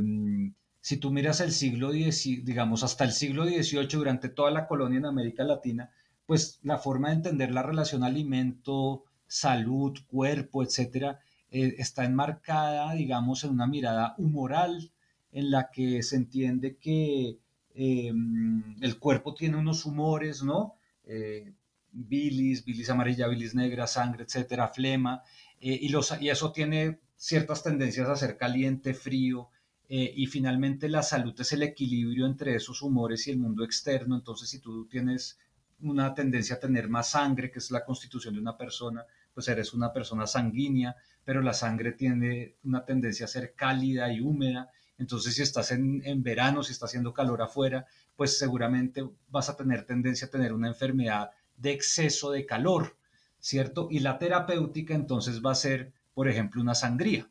[0.79, 4.99] si tú miras el siglo X, digamos, hasta el siglo XVIII, durante toda la colonia
[4.99, 5.91] en América Latina,
[6.25, 11.19] pues la forma de entender la relación alimento, salud, cuerpo, etcétera,
[11.49, 14.91] está enmarcada, digamos, en una mirada humoral
[15.31, 17.37] en la que se entiende que
[17.73, 20.75] Em, el cuerpo tiene unos humores, ¿no?
[21.05, 21.53] Eh,
[21.91, 25.21] bilis, bilis amarilla, bilis negra, sangre, etcétera, flema,
[25.59, 29.49] eh, y, los, y eso tiene ciertas tendencias a ser caliente, frío,
[29.89, 34.15] eh, y finalmente la salud es el equilibrio entre esos humores y el mundo externo,
[34.15, 35.37] entonces si tú tienes
[35.81, 39.73] una tendencia a tener más sangre, que es la constitución de una persona, pues eres
[39.73, 44.71] una persona sanguínea, pero la sangre tiene una tendencia a ser cálida y húmeda,
[45.01, 49.83] entonces, si estás en, verano, si está haciendo calor afuera, pues seguramente vas a tener
[49.83, 52.95] tendencia a tener una enfermedad de exceso de calor,
[53.39, 53.87] ¿cierto?
[53.89, 57.27] Y la terapéutica entonces va a ser, por ejemplo, una sangría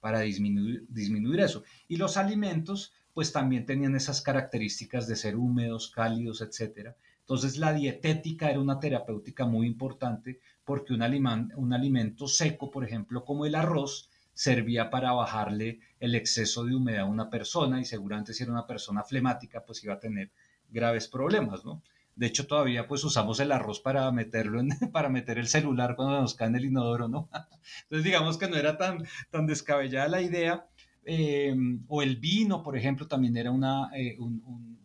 [0.00, 1.64] para disminuir, disminuir eso.
[1.88, 6.94] Y los alimentos, pues también tenían esas características de ser húmedos, cálidos, etcétera.
[7.20, 13.24] Entonces la dietética era una terapéutica muy importante porque un, un alimento seco, por ejemplo,
[13.24, 18.34] como el arroz, servía para bajarle el exceso de humedad a una persona y seguramente
[18.34, 20.30] si era una persona flemática, pues iba a tener
[20.68, 21.82] graves problemas, ¿no?
[22.16, 24.62] De hecho, todavía pues usamos el arroz para meterlo
[24.92, 27.28] para meter el celular cuando nos cae en el inodoro, ¿no?
[27.82, 30.66] Entonces digamos que no era tan, tan descabellada la idea.
[31.06, 31.54] Eh,
[31.88, 34.78] o el vino, por ejemplo, también era una, eh, un,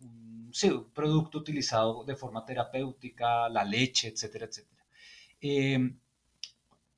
[0.92, 4.84] producto utilizado de forma terapéutica, la leche, etcétera, etcétera.
[5.40, 5.94] Eh,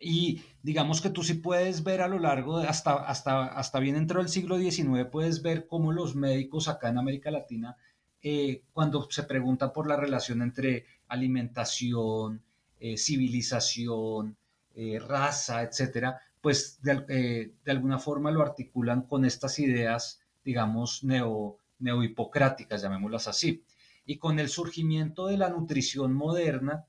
[0.02, 3.94] y digamos que tú sí puedes ver a lo largo, de hasta, hasta, hasta bien
[3.94, 7.76] dentro del siglo XIX, puedes ver cómo los médicos acá en América Latina,
[8.20, 12.42] eh, cuando se pregunta por la relación entre alimentación,
[12.80, 14.36] eh, civilización,
[14.74, 22.82] eh, raza, etcétera, pues de, alguna forma lo articulan con estas ideas, digamos, neo, neohipocráticas,
[22.82, 23.62] llamémoslas así.
[24.04, 26.86] Y con el surgimiento de la nutrición moderna,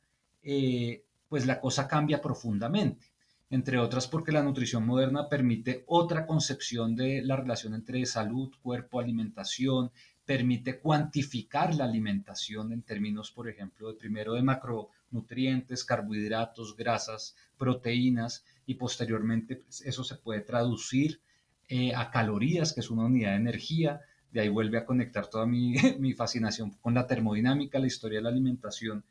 [1.33, 3.07] pues la cosa cambia profundamente.
[3.49, 8.99] Entre otras porque la nutrición moderna permite otra concepción de la relación entre salud, cuerpo,
[8.99, 9.89] alimentación,
[10.25, 18.45] permite cuantificar la alimentación en términos, por ejemplo, de primero de macronutrientes, carbohidratos, grasas, proteínas
[18.67, 21.19] y posteriormente pues, eso se puede traducir
[21.67, 24.01] eh, a calorías, que es una unidad de energía.
[24.31, 28.23] De ahí vuelve a conectar toda mi, mi fascinación con la termodinámica, la historia de
[28.23, 29.03] la alimentación.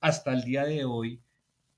[0.00, 1.22] Hasta el día de hoy,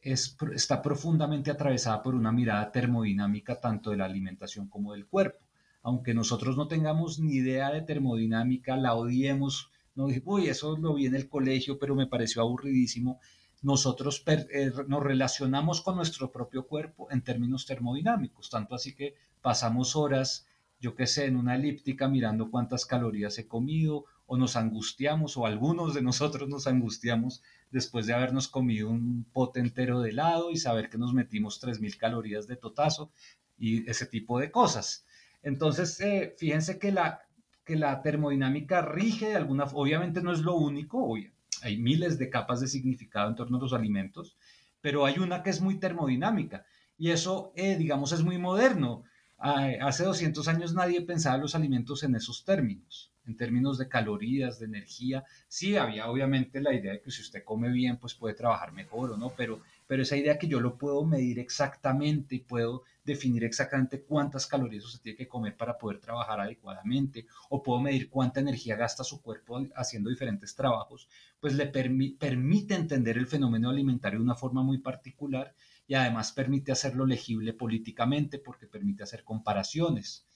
[0.01, 5.45] está profundamente atravesada por una mirada termodinámica tanto de la alimentación como del cuerpo.
[5.83, 10.95] Aunque nosotros no tengamos ni idea de termodinámica, la odiemos, no dije, uy, eso lo
[10.95, 13.21] vi en el colegio, pero me pareció aburridísimo.
[13.63, 19.97] Nosotros eh, nos relacionamos con nuestro propio cuerpo en términos termodinámicos, tanto así que pasamos
[19.97, 20.47] horas,
[20.81, 25.47] yo qué sé, en una elíptica mirando cuántas calorías he comido, o nos angustiamos, o
[25.47, 30.57] algunos de nosotros nos angustiamos después de habernos comido un pote entero de helado y
[30.57, 33.11] saber que nos metimos 3.000 calorías de totazo
[33.59, 35.05] y ese tipo de cosas.
[35.43, 37.23] Entonces, eh, fíjense que la,
[37.65, 41.15] que la termodinámica rige de alguna obviamente no es lo único,
[41.63, 44.37] hay miles de capas de significado en torno a los alimentos,
[44.81, 46.65] pero hay una que es muy termodinámica
[46.97, 49.05] y eso, eh, digamos, es muy moderno.
[49.39, 54.67] hace 200 años nadie pensaba los alimentos en esos términos en términos de calorías, de
[54.67, 55.25] energía.
[55.47, 59.13] Sí, había obviamente la idea de que si usted come bien, pues puede trabajar mejor
[59.13, 63.45] o no, pero, pero esa idea que yo lo puedo medir exactamente y puedo definir
[63.45, 68.41] exactamente cuántas calorías usted tiene que comer para poder trabajar adecuadamente, o puedo medir cuánta
[68.41, 71.09] energía gasta su cuerpo haciendo diferentes trabajos,
[71.39, 75.55] pues le permite entender el fenómeno alimentario de una forma muy particular
[75.87, 80.27] y además permite hacerlo legible políticamente porque permite hacer comparaciones.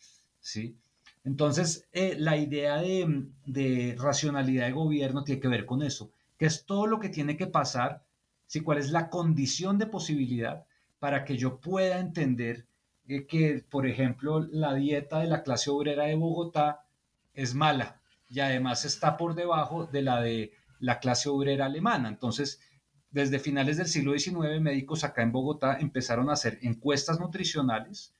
[0.42, 0.76] ¿sí?
[1.24, 6.66] Entonces, eh, la idea de, racionalidad de gobierno tiene que ver con eso, que es
[6.66, 8.04] todo lo que tiene que pasar,
[8.46, 10.66] si cuál es la condición de posibilidad
[10.98, 12.66] para que yo pueda entender
[13.08, 16.84] eh, que, por ejemplo, la dieta de la clase obrera de Bogotá
[17.34, 22.08] es mala y además está por debajo de la de la clase obrera alemana.
[22.08, 22.60] Entonces,
[23.10, 28.14] desde finales del siglo XIX, médicos acá en Bogotá empezaron a hacer encuestas nutricionales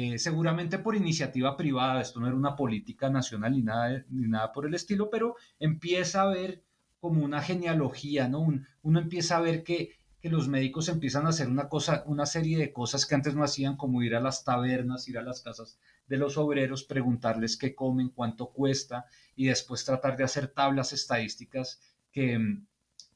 [0.00, 4.52] eh, seguramente por iniciativa privada, esto no era una política nacional ni nada, ni nada
[4.52, 6.62] por el estilo, pero empieza a ver
[7.00, 8.46] como una genealogía, ¿no?
[8.82, 9.90] uno empieza a ver que,
[10.20, 13.42] que, los médicos empiezan a hacer una, cosa, una serie de cosas que antes no
[13.42, 17.74] hacían, como ir a las tabernas, ir a las casas de los obreros, preguntarles qué
[17.74, 21.80] comen, cuánto cuesta, y después tratar de hacer tablas estadísticas
[22.12, 22.66] que mm,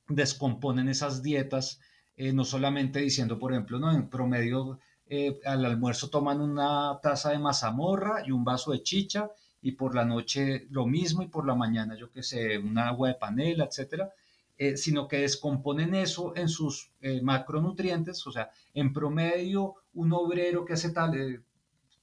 [0.08, 1.78] descomponen esas dietas,
[2.16, 7.30] eh, no solamente diciendo, por ejemplo, no, en promedio eh, al almuerzo toman una taza
[7.30, 9.30] de mazamorra y un vaso de chicha
[9.60, 13.08] y por la noche lo mismo y por la mañana yo que sé, un agua
[13.08, 14.10] de panela, etcétera,
[14.56, 20.64] eh, sino que descomponen eso en sus eh, macronutrientes, o sea, en promedio un obrero
[20.64, 21.44] que hace tal,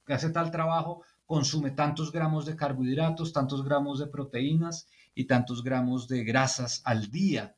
[0.06, 5.62] que hace tal trabajo consume tantos gramos de carbohidratos, tantos gramos de proteínas y tantos
[5.62, 7.54] gramos de grasas al día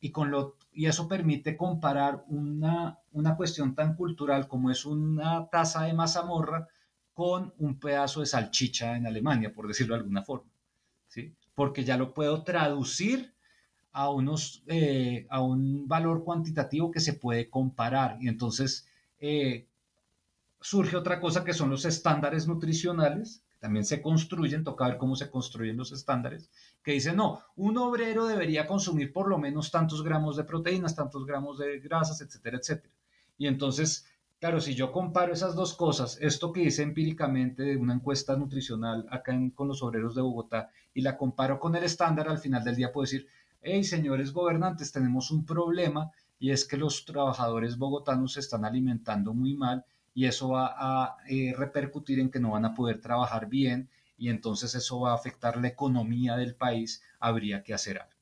[0.00, 5.48] y, con lo, y eso permite comparar una, una cuestión tan cultural como es una
[5.48, 6.68] taza de mazamorra
[7.14, 10.50] con un pedazo de salchicha en Alemania, por decirlo de alguna forma.
[11.08, 11.34] ¿sí?
[11.54, 13.32] Porque ya lo puedo traducir
[13.92, 18.18] a, unos, eh, a un valor cuantitativo que se puede comparar.
[18.20, 18.86] Y entonces
[19.18, 19.66] eh,
[20.60, 25.30] surge otra cosa que son los estándares nutricionales, también se construyen, toca ver cómo se
[25.30, 26.50] construyen los estándares,
[26.82, 31.26] que dicen, no, un obrero debería consumir por lo menos tantos gramos de proteínas, tantos
[31.26, 32.94] gramos de grasas, etcétera, etcétera.
[33.38, 34.06] Y entonces,
[34.38, 39.06] claro, si yo comparo esas dos cosas, esto que hice empíricamente de una encuesta nutricional
[39.10, 42.76] acá con los obreros de Bogotá y la comparo con el estándar, al final del
[42.76, 43.26] día puedo decir,
[43.62, 49.32] hey señores gobernantes, tenemos un problema y es que los trabajadores bogotanos se están alimentando
[49.32, 49.84] muy mal
[50.16, 54.30] y eso va a eh, repercutir en que no van a poder trabajar bien y
[54.30, 58.16] entonces eso va a afectar la economía del país, habría que hacer algo.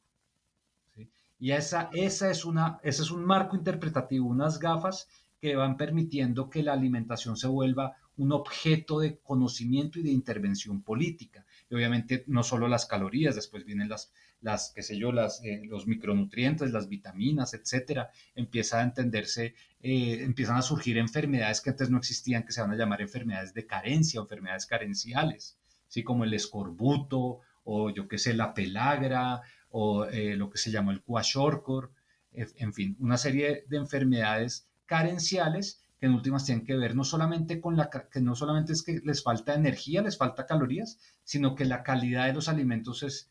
[1.39, 5.07] Y esa, esa es una, ese es un marco interpretativo, unas gafas
[5.41, 10.83] que van permitiendo que la alimentación se vuelva un objeto de conocimiento y de intervención
[10.83, 11.47] política.
[11.71, 14.13] Y obviamente no solo las calorías, después vienen las,
[14.45, 18.11] las qué sé yo, las, eh, los micronutrientes, las vitaminas, etcétera.
[18.35, 22.71] Empieza a entenderse, eh, empiezan a surgir enfermedades que antes no existían, que se van
[22.71, 26.03] a llamar enfermedades de carencia enfermedades carenciales, ¿sí?
[26.05, 29.41] como el escorbuto o yo qué sé, la pelagra
[29.71, 31.93] o eh, lo que se llamó el cuashorcor,
[32.33, 37.61] en fin, una serie de enfermedades carenciales que en últimas tienen que ver no solamente
[37.61, 41.65] con la que no solamente es que les falta energía, les falta calorías, sino que
[41.65, 43.31] la calidad de los alimentos es,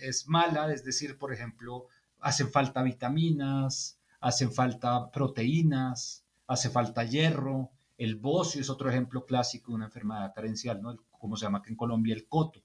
[0.00, 1.86] es mala, es decir, por ejemplo,
[2.20, 9.72] hacen falta vitaminas, hacen falta proteínas, hace falta hierro, el bocio es otro ejemplo clásico
[9.72, 10.96] de una enfermedad carencial, ¿no?
[11.18, 12.62] como se llama que en Colombia el coto.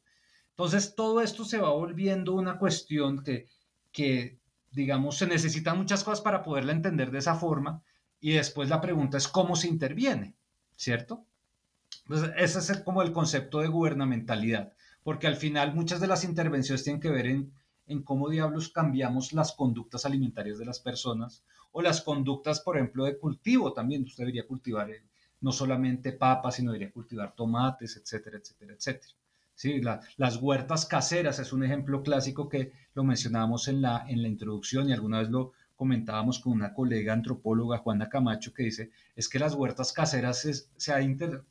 [0.50, 3.48] Entonces, todo esto se va volviendo una cuestión que,
[3.92, 4.38] que
[4.72, 7.82] digamos, se necesitan muchas cosas para poderla entender de esa forma,
[8.20, 10.36] y después la pregunta es cómo se interviene,
[10.76, 11.26] ¿cierto?
[12.06, 14.74] Pues ese es como el concepto de gubernamentalidad,
[15.04, 17.52] porque al final muchas de las intervenciones tienen que ver en,
[17.88, 23.06] en cómo diablos cambiamos las conductas alimentarias de las personas o las conductas, por ejemplo,
[23.06, 24.04] de cultivo también.
[24.04, 25.04] Usted debería cultivar eh,
[25.42, 29.14] no solamente papas, sino debería cultivar tomates, etcétera, etcétera, etcétera.
[29.56, 29.82] Sí,
[30.18, 34.90] las huertas caseras es un ejemplo clásico que lo mencionábamos en la, en la introducción
[34.90, 35.52] y alguna vez lo,
[35.84, 40.94] comentábamos con una colega antropóloga, Juana Camacho, que dice, es que las huertas caseras se
[40.94, 41.00] ha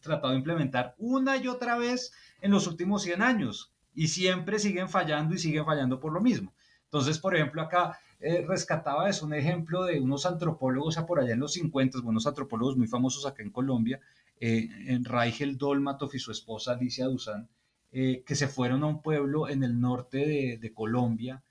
[0.00, 4.88] tratado de implementar una y otra vez en los últimos 100 años y siempre siguen
[4.88, 6.54] fallando y siguen fallando por lo mismo.
[6.84, 11.40] Entonces, por ejemplo, acá eh, rescataba es un ejemplo de unos antropólogos por allá en
[11.40, 14.00] los 50, buenos antropólogos muy famosos acá en Colombia,
[14.40, 17.50] eh, en Raigel Dolmatov y su esposa Alicia Duzán,
[17.90, 21.42] eh, que se fueron a un pueblo en el norte de Colombia,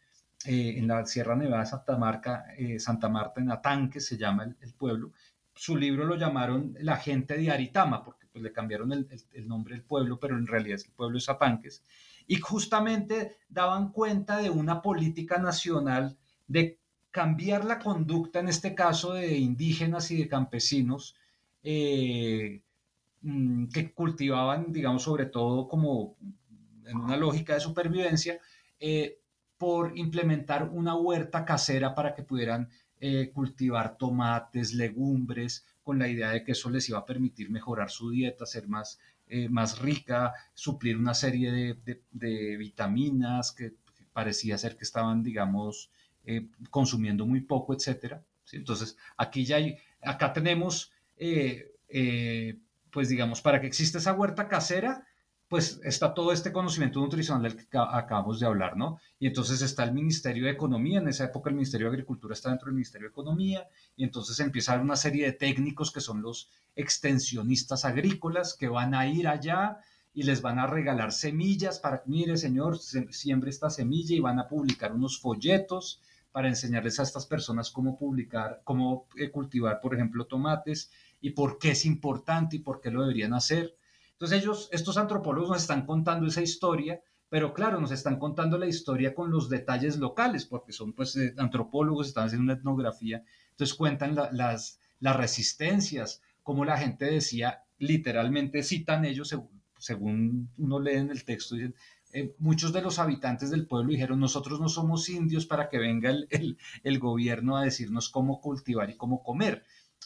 [0.46, 4.74] eh, en la Sierra Nevada Santa, Marta, eh, Santa Marta, en Atanque se llama el,
[4.74, 5.12] pueblo.
[5.54, 9.84] Su libro lo llamaron La gente de Aritama, porque pues, le cambiaron el, nombre del
[9.84, 11.84] pueblo, pero en realidad el pueblo es Atanques.
[12.28, 16.18] Y justamente daban cuenta de una política nacional
[16.48, 16.80] de
[17.12, 21.16] cambiar la conducta, en este caso de indígenas y de campesinos,
[21.62, 22.62] eh,
[23.22, 26.16] mm, que cultivaban, digamos, sobre todo como
[26.86, 28.40] en una lógica de supervivencia,
[29.62, 32.68] por implementar una huerta casera para que pudieran
[33.00, 37.92] eh, cultivar tomates, legumbres, con la idea de que eso les iba a permitir mejorar
[37.92, 41.76] su dieta, ser más, eh, más rica, suplir una serie
[42.12, 43.74] de, vitaminas que
[44.14, 45.92] parecía ser que estaban, digamos,
[46.26, 48.16] eh, consumiendo muy poco, etc.
[48.54, 50.92] Entonces, aquí ya hay, acá tenemos,
[52.90, 55.06] pues digamos, para que exista esa huerta casera,
[55.52, 59.02] pues está todo este conocimiento nutricional del que acabamos de hablar, ¿no?
[59.20, 62.52] Y entonces está el Ministerio de Economía, en esa época el Ministerio de Agricultura está
[62.52, 66.50] dentro del Ministerio de Economía, y entonces empieza una serie de técnicos que son los
[66.78, 69.80] extensionistas agrícolas que van a ir allá
[70.14, 74.48] y les van a regalar semillas para, mire señor, siembre esta semilla y van a
[74.48, 80.28] publicar unos folletos para enseñarles a estas personas cómo publicar, cómo eh, cultivar, por ejemplo,
[80.28, 83.76] tomates y por qué es importante y por qué lo deberían hacer
[84.22, 88.68] entonces ellos, estos antropólogos nos están contando esa historia, pero claro, nos están contando la
[88.68, 93.76] historia con los detalles locales, porque son pues eh, antropólogos, están haciendo una etnografía, entonces
[93.76, 99.36] cuentan las, las resistencias, como la gente decía, literalmente citan ellos,
[99.80, 101.74] según, uno lee en el texto, dicen,
[102.14, 106.12] eh, muchos de los habitantes del pueblo dijeron, nosotros no somos indios para que venga
[106.12, 109.64] el, el, gobierno a decirnos cómo cultivar y cómo comer,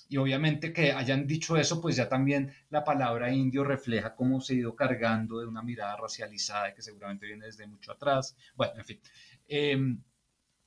[0.08, 4.54] y obviamente que hayan dicho eso, pues ya también la palabra indio refleja cómo se
[4.54, 8.36] ha ido cargando de una mirada racializada que seguramente viene desde mucho atrás.
[8.56, 9.00] Bueno, en fin.
[9.48, 10.04] Em,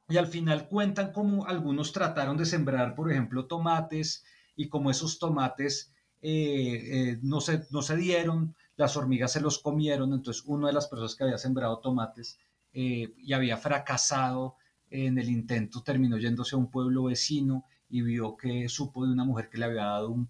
[0.08, 4.24] y al final cuentan cómo algunos trataron de sembrar, por ejemplo, tomates
[4.56, 9.58] y como esos tomates eh, eh, no, se, no se dieron, las hormigas se los
[9.58, 12.38] comieron, entonces una de las personas que había sembrado tomates
[12.72, 14.56] eh, y había fracasado
[14.90, 19.24] en el intento terminó yéndose a un pueblo vecino y vio que supo de una
[19.24, 20.28] mujer que le había dado un,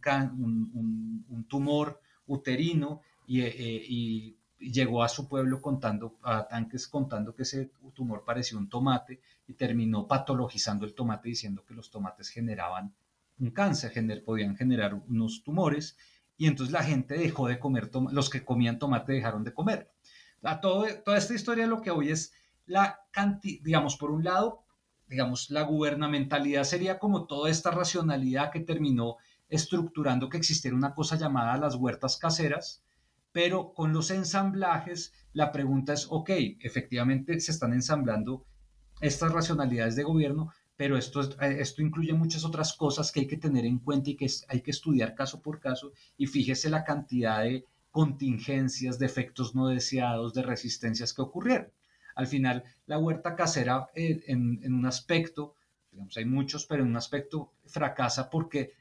[1.29, 7.71] un, tumor uterino eh, y, llegó a su pueblo contando, a tanques contando que ese
[7.95, 12.93] tumor parecía un tomate y terminó patologizando el tomate diciendo que los tomates generaban
[13.39, 13.93] un cáncer,
[14.25, 15.97] podían generar unos tumores
[16.37, 19.91] y entonces la gente dejó de comer, los que comían tomate dejaron de comer.
[20.43, 22.33] A todo, toda esta historia lo que hoy es
[22.67, 24.65] la cantidad, digamos, por un lado,
[25.09, 29.17] digamos, la gubernamentalidad sería como toda esta racionalidad que terminó
[29.49, 32.83] estructurando que existiera una cosa llamada las huertas caseras,
[33.33, 36.31] pero con los ensamblajes la pregunta es, ok,
[36.61, 38.45] efectivamente se están ensamblando
[39.01, 43.65] estas racionalidades de gobierno, pero esto, esto incluye muchas otras cosas que hay que tener
[43.65, 47.65] en cuenta y que hay que estudiar caso por caso y fíjese la cantidad de
[47.91, 51.69] contingencias, de efectos no deseados, de resistencias que ocurrieron.
[52.19, 55.55] Al final, la huerta casera eh, en, un aspecto,
[55.93, 58.73] digamos, hay muchos, pero en un aspecto fracasa porque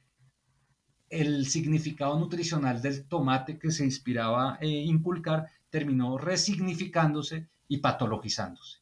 [1.08, 8.80] el significado nutricional del tomate que se inspiraba a inculcar terminó resignificándose y patologizándose.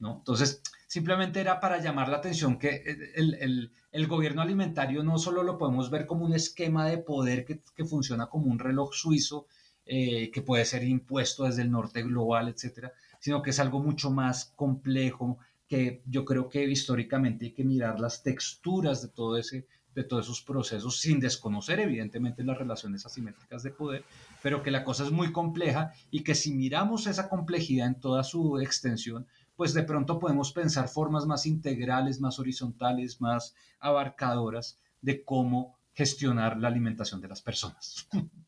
[0.00, 0.16] ¿no?
[0.16, 2.82] Entonces, simplemente era para llamar la atención que
[3.14, 7.60] el, el, gobierno alimentario no solo lo podemos ver como un esquema de poder que,
[7.76, 9.46] que funciona como un reloj suizo,
[9.88, 14.10] eh, que puede ser impuesto desde el norte global, etcétera, sino que es algo mucho
[14.10, 15.38] más complejo,
[15.68, 20.26] que yo creo que históricamente hay que mirar las texturas de todo ese de todos
[20.26, 24.04] esos procesos sin desconocer evidentemente las relaciones asimétricas de poder,
[24.42, 28.22] pero que la cosa es muy compleja y que si miramos esa complejidad en toda
[28.22, 35.24] su extensión, pues de pronto podemos pensar formas más integrales, más horizontales, más abarcadoras de
[35.24, 38.06] cómo gestionar la alimentación de las personas.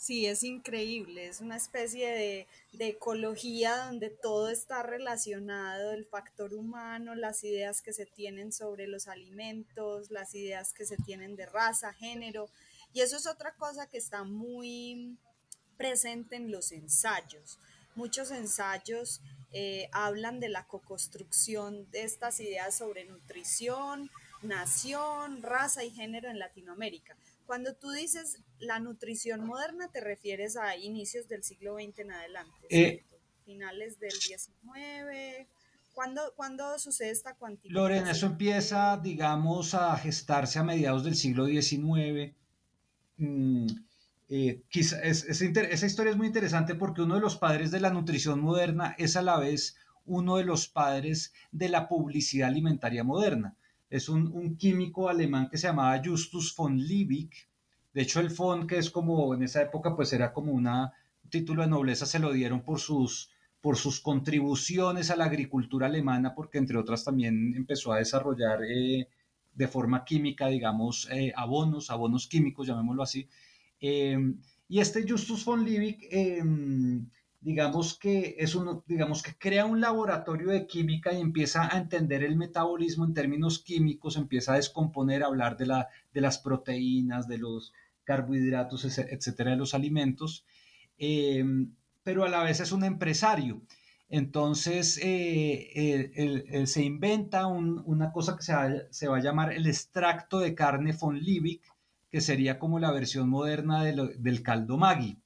[0.00, 6.54] Sí, es increíble, es una especie de, de, ecología donde todo está relacionado, el factor
[6.54, 11.44] humano, las ideas que se tienen sobre los alimentos, las ideas que se tienen de
[11.44, 12.48] raza, género,
[12.94, 15.18] y eso es otra cosa que está muy
[15.76, 17.58] presente en los ensayos.
[17.94, 19.20] Muchos ensayos
[19.52, 26.38] eh, hablan de la co-construcción de estas ideas sobre nutrición, nación, raza y género en
[26.38, 27.18] Latinoamérica
[27.50, 32.52] cuando tú dices la nutrición moderna, te refieres a inicios del siglo XX en adelante,
[32.70, 33.04] eh,
[33.44, 35.48] finales del XIX.
[35.92, 37.82] ¿Cuándo, ¿Cuándo, sucede esta cuantificación?
[37.82, 42.36] Lorena, eso empieza, digamos, a gestarse a mediados del siglo XIX.
[43.16, 43.66] Mm,
[44.28, 48.94] eh, esa historia es muy interesante porque uno de los padres de la nutrición moderna
[48.96, 49.74] es a la vez
[50.06, 53.56] uno de los padres de la publicidad alimentaria moderna
[53.90, 57.30] es un, químico alemán que se llamaba Justus von Liebig.
[57.92, 60.92] De hecho, el von, que es como en esa época, pues era como una,
[61.24, 63.30] un título de nobleza, se lo dieron por sus,
[63.60, 69.08] por sus contribuciones a la agricultura alemana, porque entre otras también empezó a desarrollar eh,
[69.52, 73.28] de forma química, digamos, eh, abonos, abonos químicos, llamémoslo así.
[73.80, 74.16] Eh,
[74.68, 75.98] y este Justus von Liebig
[77.40, 82.22] digamos que es uno, digamos que crea un laboratorio de química y empieza a entender
[82.22, 87.28] el metabolismo en términos químicos, empieza a descomponer, a hablar de, la, de las proteínas,
[87.28, 87.72] de los
[88.04, 90.44] carbohidratos, etcétera, de los alimentos,
[90.98, 91.44] eh,
[92.02, 93.62] pero a la vez es un empresario.
[94.08, 100.40] Entonces eh, se inventa una cosa que se va, se va, a llamar el extracto
[100.40, 101.62] de carne von Liebig,
[102.10, 105.16] que sería como la versión moderna del caldo Maggi.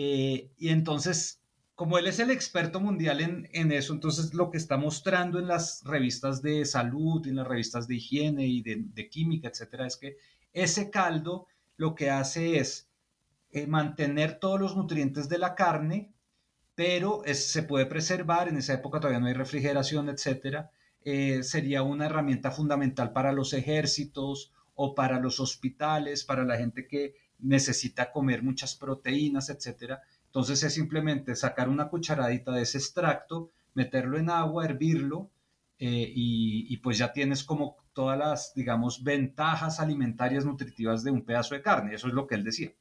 [0.00, 1.42] Eh, y entonces,
[1.74, 5.82] como él es el experto mundial en, eso, entonces lo que está mostrando en las
[5.84, 10.16] revistas de salud, en las revistas de higiene y de, química, etcétera, es que
[10.52, 12.88] ese caldo lo que hace es
[13.50, 16.12] eh, mantener todos los nutrientes de la carne,
[16.76, 20.70] pero se puede preservar, en esa época todavía no hay refrigeración, etcétera.
[21.04, 26.86] Eh, sería una herramienta fundamental para los ejércitos o para los hospitales, para la gente
[26.86, 30.02] que necesita comer muchas proteínas, etcétera.
[30.26, 35.30] Entonces es simplemente sacar una cucharadita de ese extracto, meterlo en agua, hervirlo
[35.78, 41.54] eh, y, pues ya tienes como todas las, digamos, ventajas alimentarias nutritivas de un pedazo
[41.54, 41.94] de carne.
[41.94, 42.72] Eso es lo que él decía.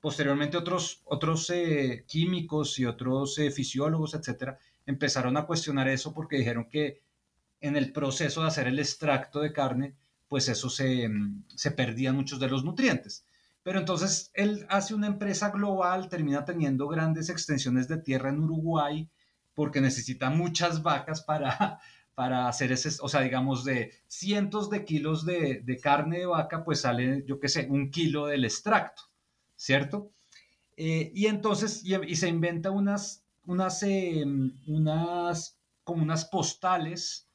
[0.00, 6.36] Posteriormente otros, otros eh, químicos y otros eh, fisiólogos, etcétera, empezaron a cuestionar eso porque
[6.36, 7.02] dijeron que
[7.60, 9.96] en el proceso de hacer el extracto de carne,
[10.28, 11.08] pues eso se,
[11.48, 13.24] se perdían muchos de los nutrientes.
[13.66, 19.10] Pero entonces él hace una empresa global, termina teniendo grandes extensiones de tierra en Uruguay,
[19.54, 21.80] porque necesita muchas vacas para,
[22.14, 26.82] para hacer ese, o sea, digamos, de cientos de kilos de, carne de vaca, pues
[26.82, 29.02] sale, yo qué sé, un kilo del extracto,
[29.56, 30.12] ¿cierto?
[30.76, 37.28] Eh, y entonces, y, se inventa unas, unas, em, unas, como unas postales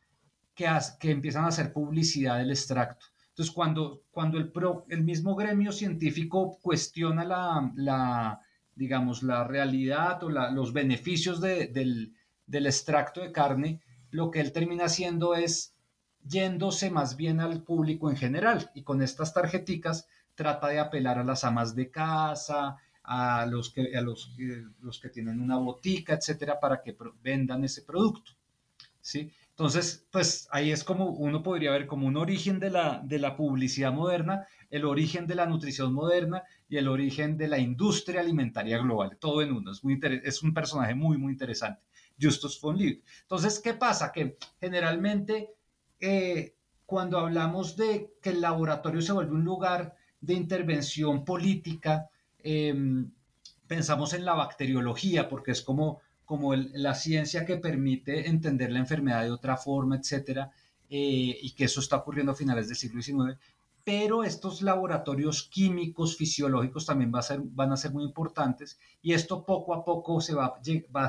[0.55, 0.65] que,
[0.97, 3.05] que empiezan a hacer publicidad del extracto.
[3.41, 8.39] Entonces, cuando, cuando el, mismo gremio científico cuestiona la,
[8.75, 12.13] digamos, la realidad o los beneficios del,
[12.47, 13.81] extracto de carne,
[14.11, 15.73] lo que él termina haciendo es
[16.23, 21.23] yéndose más bien al público en general y con estas tarjeticas trata de apelar a
[21.23, 24.35] las amas de casa, a los que, a los,
[24.81, 28.33] los que tienen una botica, etcétera, para que vendan ese producto.
[29.01, 29.31] ¿sí?
[29.62, 33.36] Entonces, pues ahí es como uno podría ver como un origen de la, de la
[33.36, 38.80] publicidad moderna, el origen de la nutrición moderna y el origen de la industria alimentaria
[38.80, 39.72] global, todo en uno.
[40.24, 41.80] Es, un personaje muy, muy interesante,
[42.20, 43.03] Justus von Liebig.
[43.22, 44.12] Entonces, ¿qué pasa?
[44.12, 45.51] Que generalmente
[45.99, 46.55] eh,
[46.88, 52.09] cuando hablamos de que el laboratorio se vuelve un lugar de intervención política,
[52.39, 53.12] em,
[53.68, 56.01] pensamos en la bacteriología, porque es como
[56.32, 60.49] como la ciencia que permite entender la enfermedad de otra forma, etcétera,
[60.89, 63.38] eh, y que eso está ocurriendo a finales del siglo XIX.
[63.84, 69.84] Pero estos laboratorios químicos, fisiológicos también van a ser muy importantes y esto poco a
[69.84, 70.57] poco se va,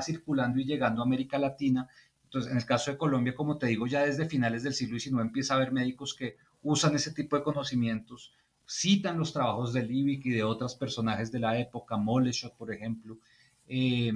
[0.01, 1.87] circulando y llegando a América Latina.
[2.25, 5.21] Entonces, en el caso de Colombia, como te digo, ya desde finales del siglo XIX
[5.21, 8.33] empieza a haber médicos que usan ese tipo de conocimientos,
[8.67, 13.19] citan los trabajos de Liebig y de otros personajes de la época, Moleschott, por ejemplo,
[13.69, 14.11] eh,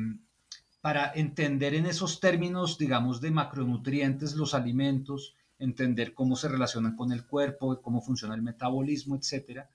[0.82, 7.12] para entender en esos términos, digamos, de macronutrientes los alimentos, entender cómo se relacionan con
[7.12, 9.66] el cuerpo, cómo funciona el metabolismo, etc.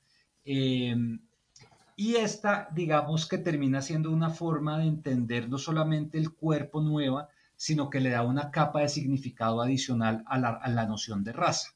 [0.45, 0.97] Eh,
[1.97, 7.29] y esta, digamos, que termina siendo una forma de entender no solamente el cuerpo nueva,
[7.57, 11.33] sino que le da una capa de significado adicional a la, a la noción de
[11.33, 11.75] raza.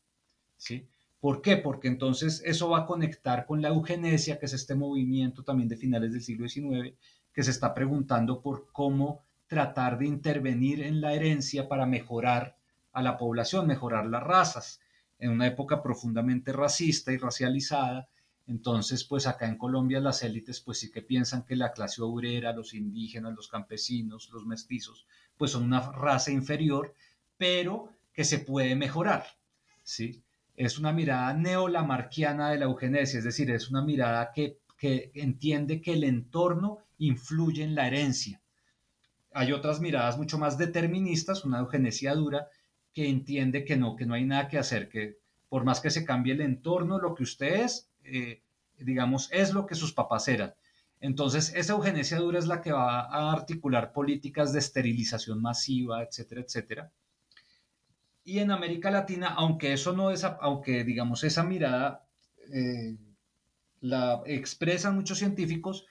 [0.57, 0.87] ¿sí?
[1.21, 1.57] ¿Por qué?
[1.57, 5.77] Porque entonces eso va a conectar con la eugenesia, que es este movimiento también de
[5.77, 6.95] finales del siglo XIX,
[7.37, 12.57] que se está preguntando por cómo tratar de intervenir en la herencia para mejorar
[12.93, 14.81] a la población, mejorar las razas,
[15.19, 18.09] en una época profundamente racista y racializada.
[18.47, 22.55] Entonces, pues acá en Colombia las élites pues sí que piensan que la clase obrera,
[22.55, 25.07] los indígenas, los campesinos, los mestizos,
[25.37, 26.95] pues son una raza inferior,
[27.37, 29.27] pero que se puede mejorar,
[29.83, 30.23] ¿sí?
[30.57, 35.81] Es una mirada neolamarquiana de la eugenesia, es decir, es una mirada que, que entiende
[35.81, 38.41] que el entorno influye en la herencia
[39.37, 42.49] hay otras miradas mucho más deterministas, una eugenesia dura,
[42.95, 45.19] que entiende que no, que no hay nada que hacer, que
[45.51, 48.41] por más que se cambie el entorno, lo que usted es, eh,
[48.79, 50.55] digamos, es lo que sus papás eran.
[51.01, 56.41] Entonces, esa eugenesia dura es la que va a articular políticas de esterilización masiva, etcétera,
[56.41, 56.91] etcétera.
[58.25, 62.07] Y en América Latina, aunque eso no es, aunque digamos esa mirada
[62.51, 62.97] eh,
[63.89, 65.87] la expresan muchos científicos,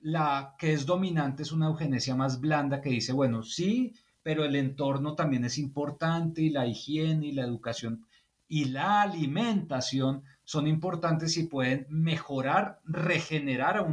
[0.00, 4.56] la que es dominante es una eugenesia más blanda que dice, bueno, sí, pero el
[4.56, 8.06] entorno también es importante y la higiene y la educación
[8.52, 13.86] y la alimentación son importantes y pueden mejorar, regenerar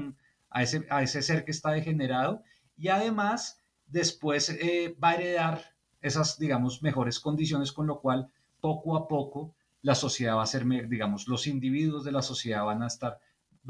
[0.50, 2.44] a, ese, a ese ser que está degenerado.
[2.78, 5.62] Y además después eh, va a heredar
[6.02, 10.66] esas, digamos, mejores condiciones, con lo cual poco a poco la sociedad va a ser,
[10.90, 13.18] digamos, los individuos de la sociedad van a estar,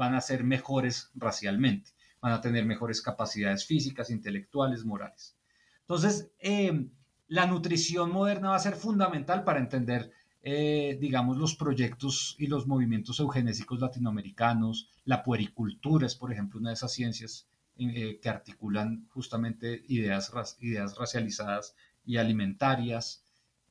[0.00, 1.90] van a ser mejores racialmente
[2.20, 5.36] van a tener mejores capacidades físicas, intelectuales, morales.
[5.80, 6.86] Entonces, eh,
[7.28, 10.10] la nutrición moderna va a ser fundamental para entender,
[10.42, 14.90] eh, digamos, los proyectos y los movimientos eugenésicos latinoamericanos.
[15.04, 17.46] La puericultura es, por ejemplo, una de esas ciencias
[17.78, 21.74] eh, que articulan justamente ideas, ideas racializadas
[22.04, 23.24] y alimentarias.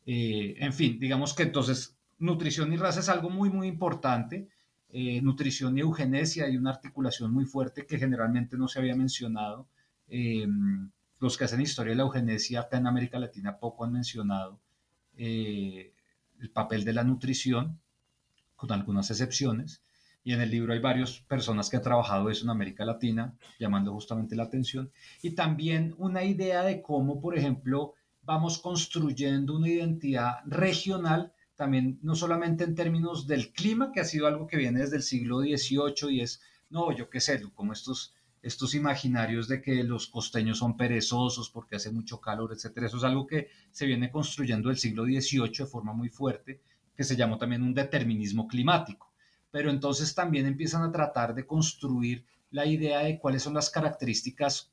[0.06, 4.48] en fin, digamos que entonces nutrición y raza es algo muy, muy importante
[4.92, 9.68] eh, nutrición y eugenesia, hay una articulación muy fuerte que generalmente no se había mencionado.
[10.08, 10.48] Eh,
[11.20, 14.60] los que hacen historia de la eugenesia acá en América Latina poco han mencionado
[15.16, 15.94] eh,
[16.40, 17.80] el papel de la nutrición,
[18.56, 19.84] con algunas excepciones.
[20.24, 23.94] Y en el libro hay varias personas que han trabajado eso en América Latina, llamando
[23.94, 24.92] justamente la atención.
[25.22, 32.16] Y también una idea de cómo, por ejemplo, vamos construyendo una identidad regional también no
[32.16, 36.10] solamente en términos del clima, que ha sido algo que viene desde el siglo XVIII
[36.10, 36.40] y es,
[36.70, 41.76] no, yo qué sé, como estos, estos imaginarios de que los costeños son perezosos porque
[41.76, 42.88] hace mucho calor, etcétera.
[42.88, 46.62] Eso es algo que se viene construyendo del siglo XVIII de forma muy fuerte,
[46.96, 49.12] que se llamó también un determinismo climático.
[49.52, 54.72] Pero entonces también empiezan a tratar de construir la idea de cuáles son las características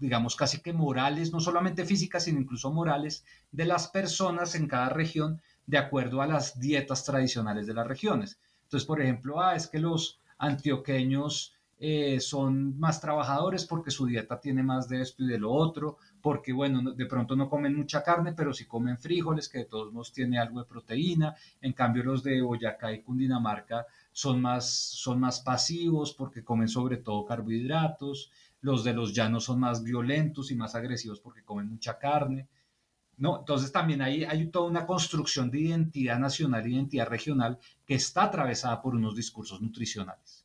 [0.00, 4.90] digamos, casi que morales, no solamente físicas, sino incluso morales, de las personas en cada
[4.90, 8.40] región de acuerdo a las dietas tradicionales de las regiones.
[8.64, 14.40] Entonces, por ejemplo, ah, es que los antioqueños eh, son más trabajadores porque su dieta
[14.40, 18.02] tiene más de esto y de lo otro, porque, bueno, de pronto no comen mucha
[18.02, 21.36] carne, pero sí comen frijoles, que de todos modos tiene algo de proteína.
[21.60, 26.96] En cambio, los de Boyacá y Cundinamarca son más, son más pasivos porque comen sobre
[26.96, 28.32] todo carbohidratos.
[28.62, 32.48] Los de los llanos son más violentos y más agresivos porque comen mucha carne.
[33.18, 33.40] ¿No?
[33.40, 38.80] Entonces también hay, hay toda una construcción de identidad nacional identidad regional que está atravesada
[38.80, 40.44] por unos discursos nutricionales.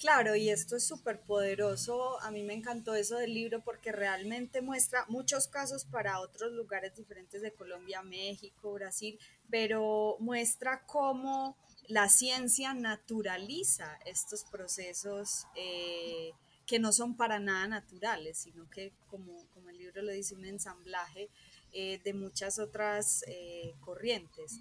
[0.00, 2.18] Claro, y esto es súper poderoso.
[2.22, 6.96] A mí me encantó eso del libro porque realmente muestra muchos casos para otros lugares
[6.96, 9.18] diferentes de Colombia, México, Brasil,
[9.50, 11.54] pero muestra cómo
[11.86, 16.32] la ciencia naturaliza estos procesos eh,
[16.70, 20.44] que no son para nada naturales, sino que, como, como el libro lo dice, un
[20.44, 21.28] ensamblaje
[21.72, 24.60] eh, de muchas otras eh, corrientes.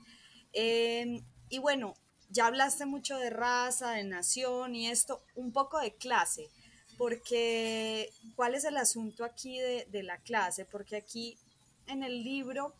[0.51, 1.93] Em, y bueno,
[2.31, 6.49] ya hablaste mucho de raza, de nación y esto, un poco de clase,
[6.97, 10.65] porque ¿cuál es el asunto aquí de, la clase?
[10.65, 11.37] Porque aquí
[11.85, 12.73] en el libro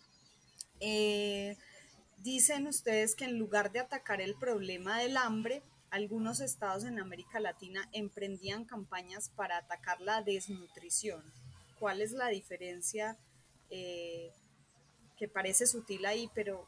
[0.80, 1.56] eh,
[2.18, 5.62] dicen ustedes que en lugar de atacar el problema del hambre,
[5.92, 11.22] algunos estados en América Latina emprendían campañas para atacar la desnutrición.
[11.80, 13.18] ¿Cuál es la diferencia
[13.70, 14.32] eh,
[15.18, 16.68] que parece sutil ahí, pero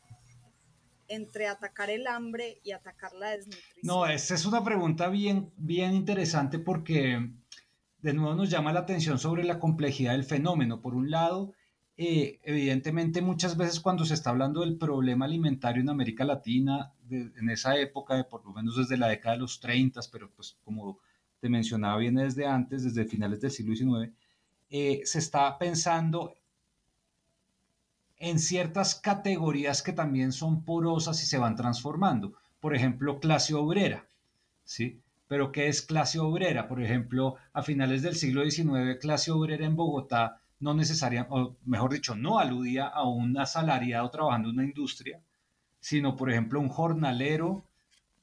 [1.07, 3.81] entre atacar el hambre y atacar la desnutrición?
[3.83, 7.31] No, esta es una pregunta bien, bien interesante porque
[8.01, 10.81] de nuevo nos llama la atención sobre la complejidad del fenómeno.
[10.81, 11.53] Por un lado,
[11.97, 17.49] eh, evidentemente muchas veces cuando se está hablando del problema alimentario en América Latina, en
[17.49, 20.99] esa época, por lo menos desde la década de los 30, pero pues como
[21.39, 24.13] te mencionaba, viene desde antes, desde finales del siglo XIX,
[24.69, 26.33] eh, se está pensando
[28.17, 32.33] en ciertas categorías que también son porosas y se van transformando.
[32.59, 34.07] Por ejemplo, clase obrera,
[34.63, 35.01] ¿sí?
[35.27, 36.67] Pero ¿qué es clase obrera?
[36.67, 41.91] Por ejemplo, a finales del siglo XIX, clase obrera en Bogotá no necesariamente, o mejor
[41.93, 45.21] dicho, no aludía a un asalariado trabajando en una industria,
[45.79, 47.65] sino, por ejemplo, un jornalero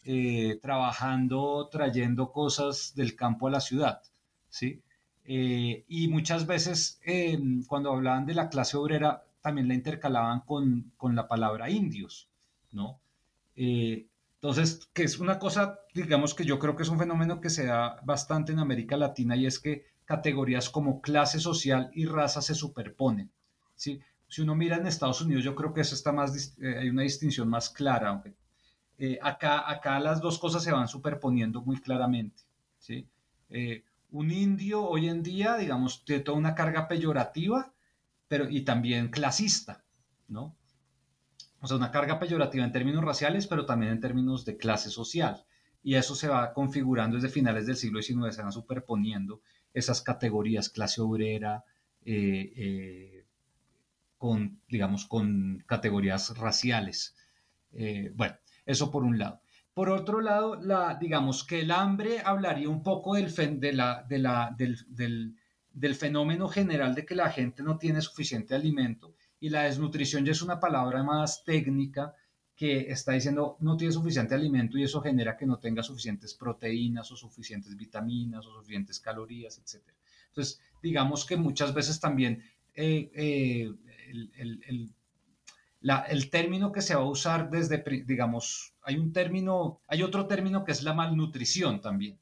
[0.04, 4.00] eh, trabajando, trayendo cosas del campo a la ciudad,
[4.48, 4.82] ¿sí?
[5.30, 10.92] Eh, y muchas veces, eh, cuando hablaban de la clase obrera, también la intercalaban con,
[11.14, 12.30] la palabra indios,
[12.72, 12.98] ¿no?
[13.54, 17.50] Eh, entonces, que es una cosa, digamos que yo creo que es un fenómeno que
[17.50, 22.40] se da bastante en América Latina y es que categorías como clase social y raza
[22.40, 23.30] se superponen,
[23.74, 24.00] ¿sí?
[24.26, 27.02] Si uno mira en Estados Unidos, yo creo que eso está más, eh, hay una
[27.02, 28.34] distinción más clara, aunque
[28.98, 32.42] eh, acá, acá las dos cosas se van superponiendo muy claramente,
[32.78, 33.06] ¿sí?
[34.10, 37.72] un indio hoy en día, digamos, tiene toda una carga peyorativa,
[38.26, 39.84] pero y también clasista,
[40.28, 40.56] ¿no?
[41.60, 45.44] O sea, una carga peyorativa en términos raciales, pero también en términos de clase social.
[45.82, 49.42] Y eso se va configurando desde finales del siglo XIX, se van superponiendo
[49.72, 51.64] esas categorías, clase obrera,
[52.04, 53.26] eh, eh,
[54.16, 57.14] con, digamos, con categorías raciales.
[57.72, 59.40] Eh, bueno, eso por un lado.
[59.74, 64.18] Por otro lado, la, digamos que el hambre hablaría un poco del, de la, de
[64.18, 65.36] la, del
[65.78, 70.32] del fenómeno general de que la gente no tiene suficiente alimento y la desnutrición ya
[70.32, 72.14] es una palabra más técnica
[72.58, 77.08] que está diciendo no tiene suficiente alimento y eso genera que no tenga suficientes proteínas
[77.12, 79.84] o suficientes vitaminas o suficientes calorías, etc.
[80.26, 82.42] Entonces, digamos que muchas veces también
[82.74, 83.72] eh, eh,
[84.08, 84.92] el,
[85.80, 90.64] el, término que se va a usar desde, digamos, hay un término, hay otro término
[90.64, 92.18] que es la malnutrición también.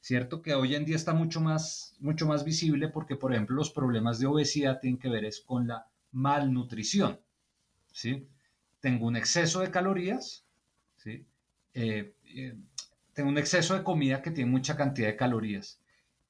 [0.00, 0.42] ¿cierto?
[0.42, 4.18] Que hoy en día está mucho más, mucho más visible porque, por ejemplo, los problemas
[4.18, 7.20] de obesidad tienen que ver es con la malnutrición,
[7.92, 8.26] ¿sí?
[8.80, 10.44] Tengo un exceso de calorías,
[10.96, 11.26] ¿sí?
[11.74, 12.56] Eh, eh,
[13.12, 15.80] tengo un exceso de comida que tiene mucha cantidad de calorías.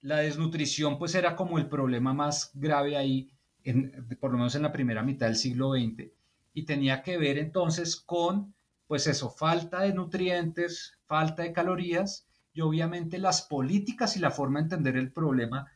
[0.01, 3.31] La desnutrición, pues, era como el problema más grave ahí,
[4.21, 6.11] por lo menos en la primera mitad del siglo XX,
[6.55, 8.55] y tenía que ver entonces con,
[8.87, 14.59] pues eso, falta de nutrientes, falta de calorías, y obviamente las políticas y la forma
[14.59, 15.71] de entender el problema,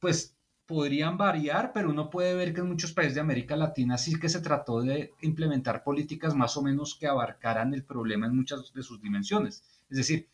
[0.00, 0.36] pues
[0.68, 4.28] podrían variar, pero uno puede ver que en muchos países de América Latina sí que
[4.28, 8.82] se trató de implementar políticas más o menos que abarcaran el problema en muchas de
[8.82, 9.64] sus dimensiones.
[9.88, 10.28] Es decir,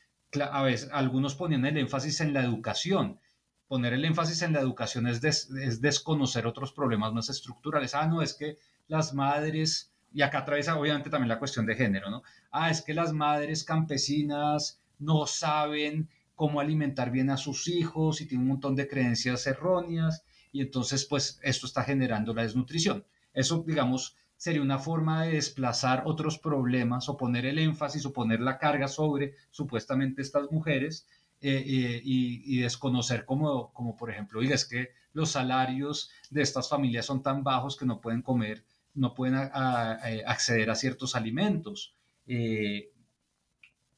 [0.51, 3.21] a veces algunos ponían el énfasis en la educación.
[3.69, 7.95] Poner el énfasis en la educación es, es desconocer otros problemas más estructurales.
[7.95, 8.59] Ah, no, es que
[8.89, 12.25] las madres, y acá atraviesa obviamente también la cuestión de género, ¿no?
[12.51, 18.27] Ah, es que las madres campesinas no saben cómo alimentar bien a sus hijos y
[18.27, 23.05] tienen un montón de creencias erróneas y entonces pues esto está generando la desnutrición.
[23.33, 28.41] Eso digamos sería una forma de desplazar otros problemas o poner el énfasis o poner
[28.41, 31.07] la carga sobre supuestamente estas mujeres
[31.41, 36.69] eh, eh, y, desconocer como, como por ejemplo, diga, es que los salarios de estas
[36.69, 38.65] familias son tan bajos que no pueden comer,
[38.95, 41.95] no pueden acceder a ciertos alimentos.
[42.27, 42.93] Eh,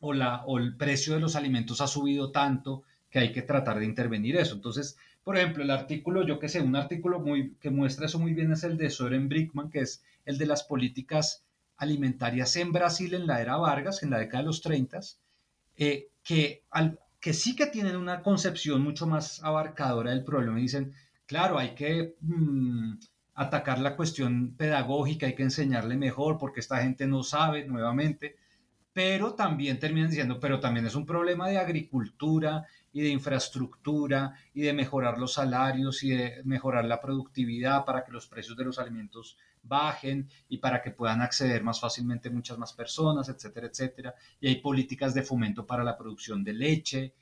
[0.00, 3.78] o, la, o el precio de los alimentos ha subido tanto que hay que tratar
[3.78, 4.54] de intervenir eso.
[4.54, 8.32] Entonces, por ejemplo, el artículo, yo que sé, un artículo muy, que muestra eso muy
[8.32, 11.44] bien es el de Soren Brickman, que es el de las políticas
[11.76, 15.00] alimentarias en Brasil en la era Vargas, en la década de los 30,
[15.76, 16.64] eh, que,
[17.20, 20.94] que sí que tienen una concepción mucho más abarcadora del problema y dicen,
[21.26, 22.94] claro, hay que mm,
[23.34, 28.36] atacar la cuestión pedagógica, hay que enseñarle mejor porque esta gente no sabe nuevamente,
[28.96, 34.62] pero también terminan diciendo, pero también es un problema de agricultura y de infraestructura y
[34.62, 38.78] de mejorar los salarios y de mejorar la productividad para que los precios de los
[38.78, 44.14] alimentos bajen y para que puedan acceder más fácilmente muchas más personas, etcétera, etcétera.
[44.40, 47.12] Y hay políticas de fomento para la producción de leche.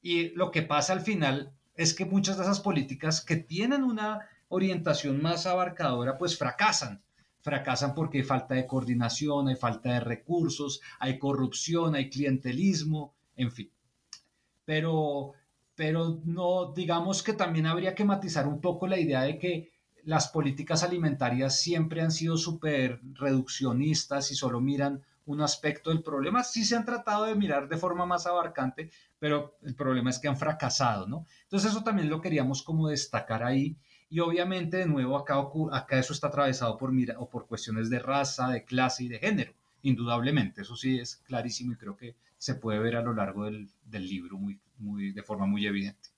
[0.00, 4.20] Y lo que pasa al final es que muchas de esas políticas que tienen una
[4.48, 7.02] orientación más abarcadora, pues fracasan
[7.42, 13.50] fracasan porque hay falta de coordinación, hay falta de recursos, hay corrupción, hay clientelismo, en
[13.50, 13.70] fin.
[14.64, 15.32] Pero,
[15.74, 19.72] pero no, digamos que también habría que matizar un poco la idea de que
[20.04, 26.42] las políticas alimentarias siempre han sido súper reduccionistas y solo miran un aspecto del problema.
[26.42, 30.28] Sí se han tratado de mirar de forma más abarcante, pero el problema es que
[30.28, 31.26] han fracasado, ¿no?
[31.44, 33.76] Entonces eso también lo queríamos como destacar ahí
[34.12, 35.42] y obviamente, de nuevo, acá,
[35.72, 39.18] acá eso está atravesado por, mira, o por cuestiones de raza, de clase y de
[39.18, 40.60] género, indudablemente.
[40.60, 44.06] Eso sí es clarísimo y creo que se puede ver a lo largo del, del
[44.06, 46.10] libro muy, muy, de forma muy evidente.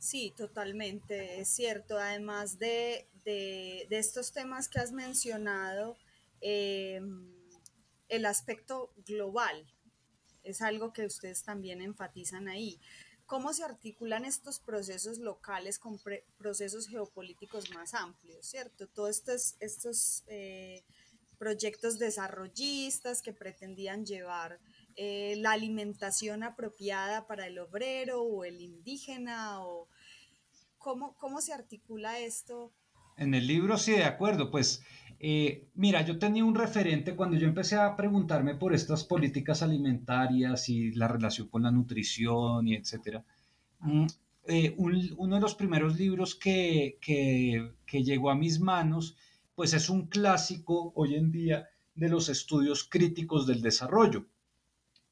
[0.00, 1.96] Sí, totalmente, es cierto.
[1.96, 5.96] Además de, de, estos temas que has mencionado,
[6.40, 7.00] eh,
[8.08, 9.64] el aspecto global
[10.42, 12.80] es algo que ustedes también enfatizan ahí
[13.26, 16.00] cómo se articulan estos procesos locales con
[16.38, 18.86] procesos geopolíticos más amplios, ¿cierto?
[18.86, 20.84] Todos estos, estos eh,
[21.36, 24.60] proyectos desarrollistas que pretendían llevar
[24.94, 29.88] eh, la alimentación apropiada para el obrero o el indígena, o
[30.78, 32.72] cómo, cómo se articula esto.
[33.16, 34.82] En el libro sí, de acuerdo, pues
[35.18, 40.68] eh, mira, yo tenía un referente cuando yo empecé a preguntarme por estas políticas alimentarias
[40.68, 43.24] y la relación con la nutrición y etcétera.
[43.80, 44.06] Mm,
[44.48, 49.16] eh, uno de los primeros libros que, que, llegó a mis manos,
[49.54, 54.26] pues es un clásico hoy en día de los estudios críticos del desarrollo.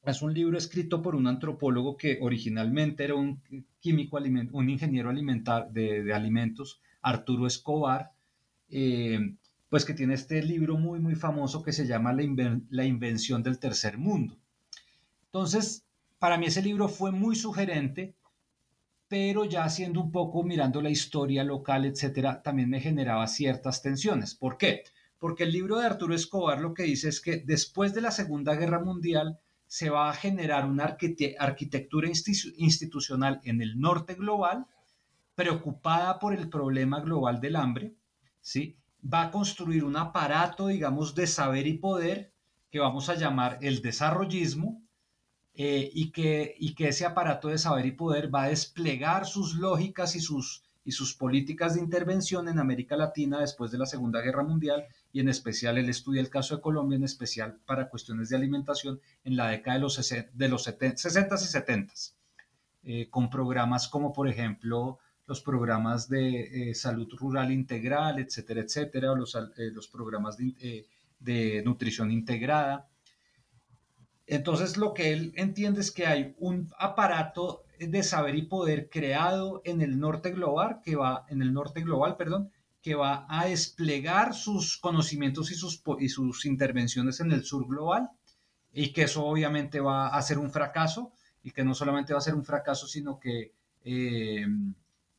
[0.05, 3.41] Es un libro escrito por un antropólogo que originalmente era un
[3.79, 4.17] químico,
[4.51, 8.11] un ingeniero alimentar de, de alimentos, Arturo Escobar,
[8.69, 9.35] eh,
[9.75, 13.97] pues que tiene este libro muy, muy famoso que se llama La, invención del tercer
[13.97, 14.37] mundo.
[15.25, 15.85] Entonces,
[16.17, 18.15] para mí ese libro fue muy sugerente,
[19.09, 24.33] pero ya siendo un poco mirando la historia local, etcétera, también me generaba ciertas tensiones.
[24.33, 24.83] ¿Por qué?
[25.19, 28.55] Porque el libro de Arturo Escobar lo que dice es que después de la Segunda
[28.55, 34.67] Guerra Mundial se va a generar una arquitectura institucional en el norte global
[35.35, 37.93] preocupada por el problema global del hambre,
[38.39, 38.77] ¿sí?
[39.11, 42.33] Va a construir un aparato, digamos, de saber y poder
[42.71, 44.81] que vamos a llamar el desarrollismo
[45.53, 49.55] eh, y, que, y que ese aparato de saber y poder va a desplegar sus
[49.55, 54.21] lógicas y sus, y sus políticas de intervención en América Latina después de la Segunda
[54.21, 58.29] Guerra Mundial y en especial él estudia el caso de Colombia, en especial para cuestiones
[58.29, 61.93] de alimentación en la década de los, de los 60 y 70,
[62.83, 69.15] eh, con programas como por ejemplo los programas de eh, salud rural integral, etcétera, etcétera,
[69.15, 70.85] los, eh, los programas de, eh,
[71.19, 72.87] de, nutrición integrada.
[74.27, 79.61] Entonces lo que él entiende es que hay un aparato de saber y poder creado
[79.65, 82.51] en el norte global, que va, en el norte global, perdón,
[82.81, 88.09] que va a desplegar sus conocimientos y sus, y sus intervenciones en el sur global,
[88.71, 91.11] y que eso obviamente va a ser un fracaso,
[91.41, 93.53] y que no solamente va a ser un fracaso, sino que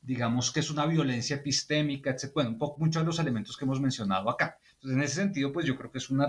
[0.07, 2.31] digamos que es una violencia epistémica, etc.
[2.33, 4.57] Bueno, un poco, muchos de los elementos que hemos mencionado acá.
[4.75, 6.29] Entonces, en ese sentido, pues yo creo que es, una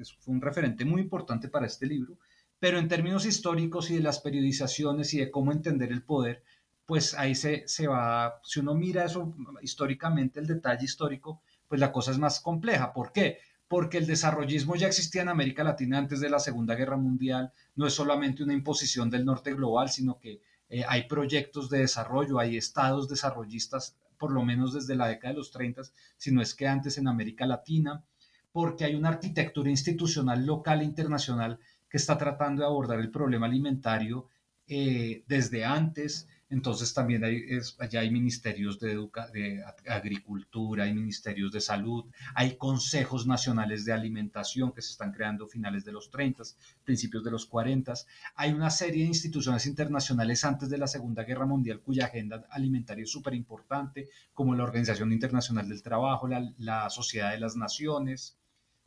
[0.00, 2.18] es un referente muy importante para este libro,
[2.60, 6.44] pero en términos históricos y de las periodizaciones y de cómo entender el poder,
[6.86, 11.90] pues ahí se, se va, si uno mira eso históricamente, el detalle histórico, pues la
[11.90, 12.92] cosa es más compleja.
[12.92, 13.38] ¿Por qué?
[13.66, 17.88] Porque el desarrollismo ya existía en América Latina antes de la Segunda Guerra Mundial, no
[17.88, 22.56] es solamente una imposición del norte global, sino que eh, hay proyectos de desarrollo, hay
[22.56, 25.82] estados desarrollistas, por lo menos desde la década de los 30,
[26.16, 28.04] si no es que antes en América Latina,
[28.52, 31.58] porque hay una arquitectura institucional local e internacional
[31.88, 34.28] que está tratando de abordar el problema alimentario
[34.66, 37.42] eh, desde antes, entonces también hay,
[37.78, 38.96] allá hay ministerios de,
[39.32, 45.48] de agricultura, hay ministerios de salud, hay consejos nacionales de alimentación que se están creando
[45.48, 46.44] finales de los 30,
[46.84, 47.94] principios de los 40.
[48.36, 53.02] Hay una serie de instituciones internacionales antes de la Segunda Guerra Mundial cuya agenda alimentaria
[53.02, 58.36] es súper importante, como la Organización Internacional del Trabajo, la, la Sociedad de las Naciones,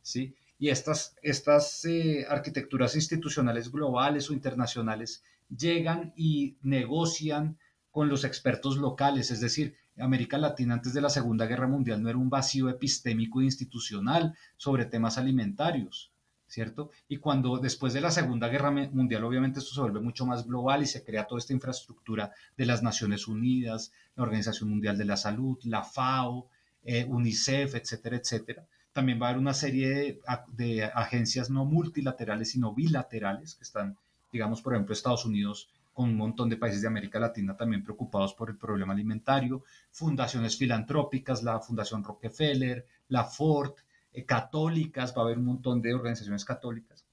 [0.02, 0.34] ¿sí?
[0.60, 7.56] Y estas, estas eh, arquitecturas institucionales globales o internacionales llegan y negocian
[7.90, 12.10] con los expertos locales, es decir, América Latina antes de la Segunda Guerra Mundial no
[12.10, 16.12] era un vacío epistémico e institucional sobre temas alimentarios,
[16.46, 16.90] ¿cierto?
[17.08, 20.82] Y cuando después de la Segunda Guerra Mundial, obviamente esto se vuelve mucho más global
[20.82, 25.16] y se crea toda esta infraestructura de las Naciones Unidas, la Organización Mundial de la
[25.16, 26.48] Salud, la FAO,
[26.82, 28.66] eh, UNICEF, etcétera, etcétera.
[28.92, 30.20] También va a haber una serie de,
[30.52, 33.96] de agencias no multilaterales, sino bilaterales, que están,
[34.32, 38.32] digamos, por ejemplo, Estados Unidos con un montón de países de América Latina también preocupados
[38.34, 43.74] por el problema alimentario, fundaciones filantrópicas, la Fundación Rockefeller, la Ford,
[44.12, 47.04] eh, católicas, va a haber un montón de organizaciones católicas.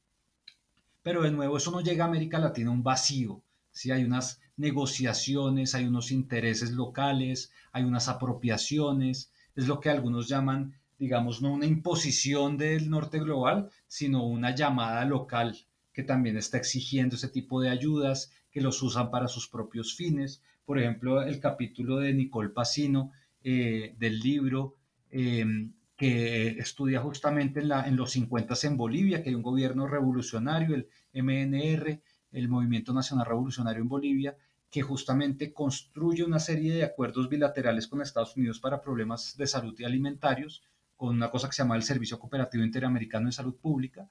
[1.03, 3.91] Pero de nuevo, eso no llega a América Latina un vacío, ¿sí?
[3.91, 10.75] hay unas negociaciones, hay unos intereses locales, hay unas apropiaciones, es lo que algunos llaman,
[10.97, 15.57] digamos, no una imposición del norte global, sino una llamada local
[15.93, 20.43] que también está exigiendo ese tipo de ayudas, que los usan para sus propios fines.
[20.65, 23.11] Por ejemplo, el capítulo de Nicole Pacino
[23.43, 24.75] eh, del libro
[25.09, 29.87] em, que estudia justamente en, la, en los 50 en Bolivia, que hay un gobierno
[29.87, 34.37] revolucionario, el MNR, el Movimiento Nacional Revolucionario en Bolivia,
[34.69, 39.73] que justamente construye una serie de acuerdos bilaterales con Estados Unidos para problemas de salud
[39.79, 40.61] y alimentarios,
[40.97, 44.09] con una cosa que se llama el Servicio Cooperativo Interamericano de Salud Pública,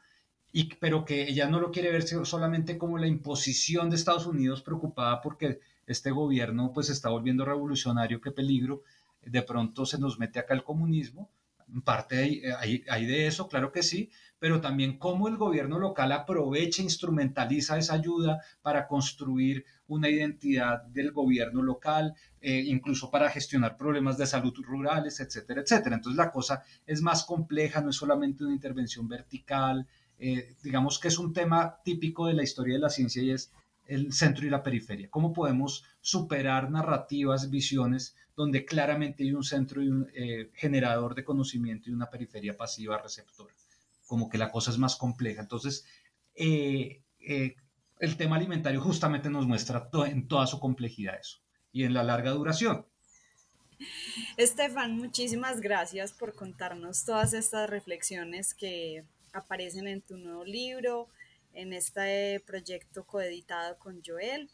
[0.53, 4.63] y, pero que ella no lo quiere ver solamente como la imposición de Estados Unidos
[4.63, 8.83] preocupada porque este gobierno pues está volviendo revolucionario, qué peligro,
[9.23, 11.29] de pronto se nos mete acá el comunismo,
[11.85, 12.17] parte
[12.59, 17.79] hay, hay, de eso, claro que sí, pero también cómo el gobierno local aprovecha, instrumentaliza
[17.79, 24.27] esa ayuda para construir una identidad del gobierno local, eh, incluso para gestionar problemas de
[24.27, 25.97] salud rurales, etcétera, etcétera.
[25.97, 29.87] Entonces la cosa es más compleja, no es solamente una intervención vertical,
[30.19, 33.53] eh, digamos que es un tema típico de la historia de la ciencia y es
[33.87, 35.09] el centro y la periferia.
[35.11, 41.25] ¿Cómo podemos superar narrativas, visiones donde claramente hay un centro y un eh, generador de
[41.25, 43.55] conocimiento y una periferia pasiva receptora?
[44.07, 45.41] Como que la cosa es más compleja.
[45.41, 45.85] Entonces,
[46.35, 47.03] eh,
[47.99, 51.39] el tema alimentario justamente nos muestra en toda su complejidad eso
[51.73, 52.87] y en la larga duración.
[54.37, 61.09] Estefan, muchísimas gracias por contarnos todas estas reflexiones que aparecen en tu nuevo libro,
[61.53, 64.51] en este proyecto coeditado con Joel.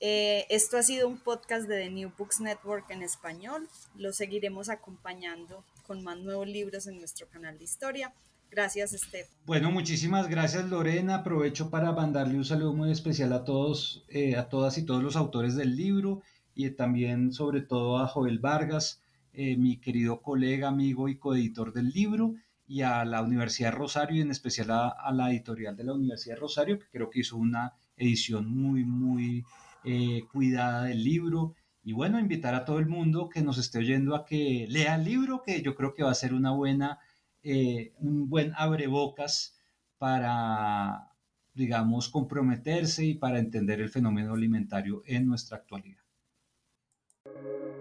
[0.00, 3.68] Eh, esto ha sido un podcast de The New Books Network en español.
[3.96, 8.12] Lo seguiremos acompañando con más nuevos libros en nuestro canal de historia.
[8.50, 9.36] Gracias, Estefan.
[9.44, 11.16] Bueno, muchísimas gracias, Lorena.
[11.16, 15.16] Aprovecho para mandarle un saludo muy especial a todos, eh, a todas y todos los
[15.16, 16.22] autores del libro
[16.54, 19.02] y también, sobre todo, a Joel Vargas,
[19.34, 22.34] eh, mi querido colega, amigo y coeditor del libro
[22.66, 26.78] y a la Universidad Rosario y en especial a, la editorial de la Universidad Rosario,
[26.78, 29.44] que creo que hizo una edición muy, muy
[29.86, 31.54] eh, cuidada del libro.
[31.82, 35.04] Y bueno, invitar a todo el mundo que nos esté oyendo a que lea el
[35.04, 36.98] libro, que yo creo que va a ser una buena,
[37.44, 39.56] eh, un buen abrebocas
[39.98, 41.12] para,
[41.54, 46.02] digamos, comprometerse y para entender el fenómeno alimentario en nuestra actualidad.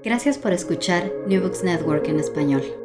[0.03, 2.84] Gracias por escuchar New Books Network en español.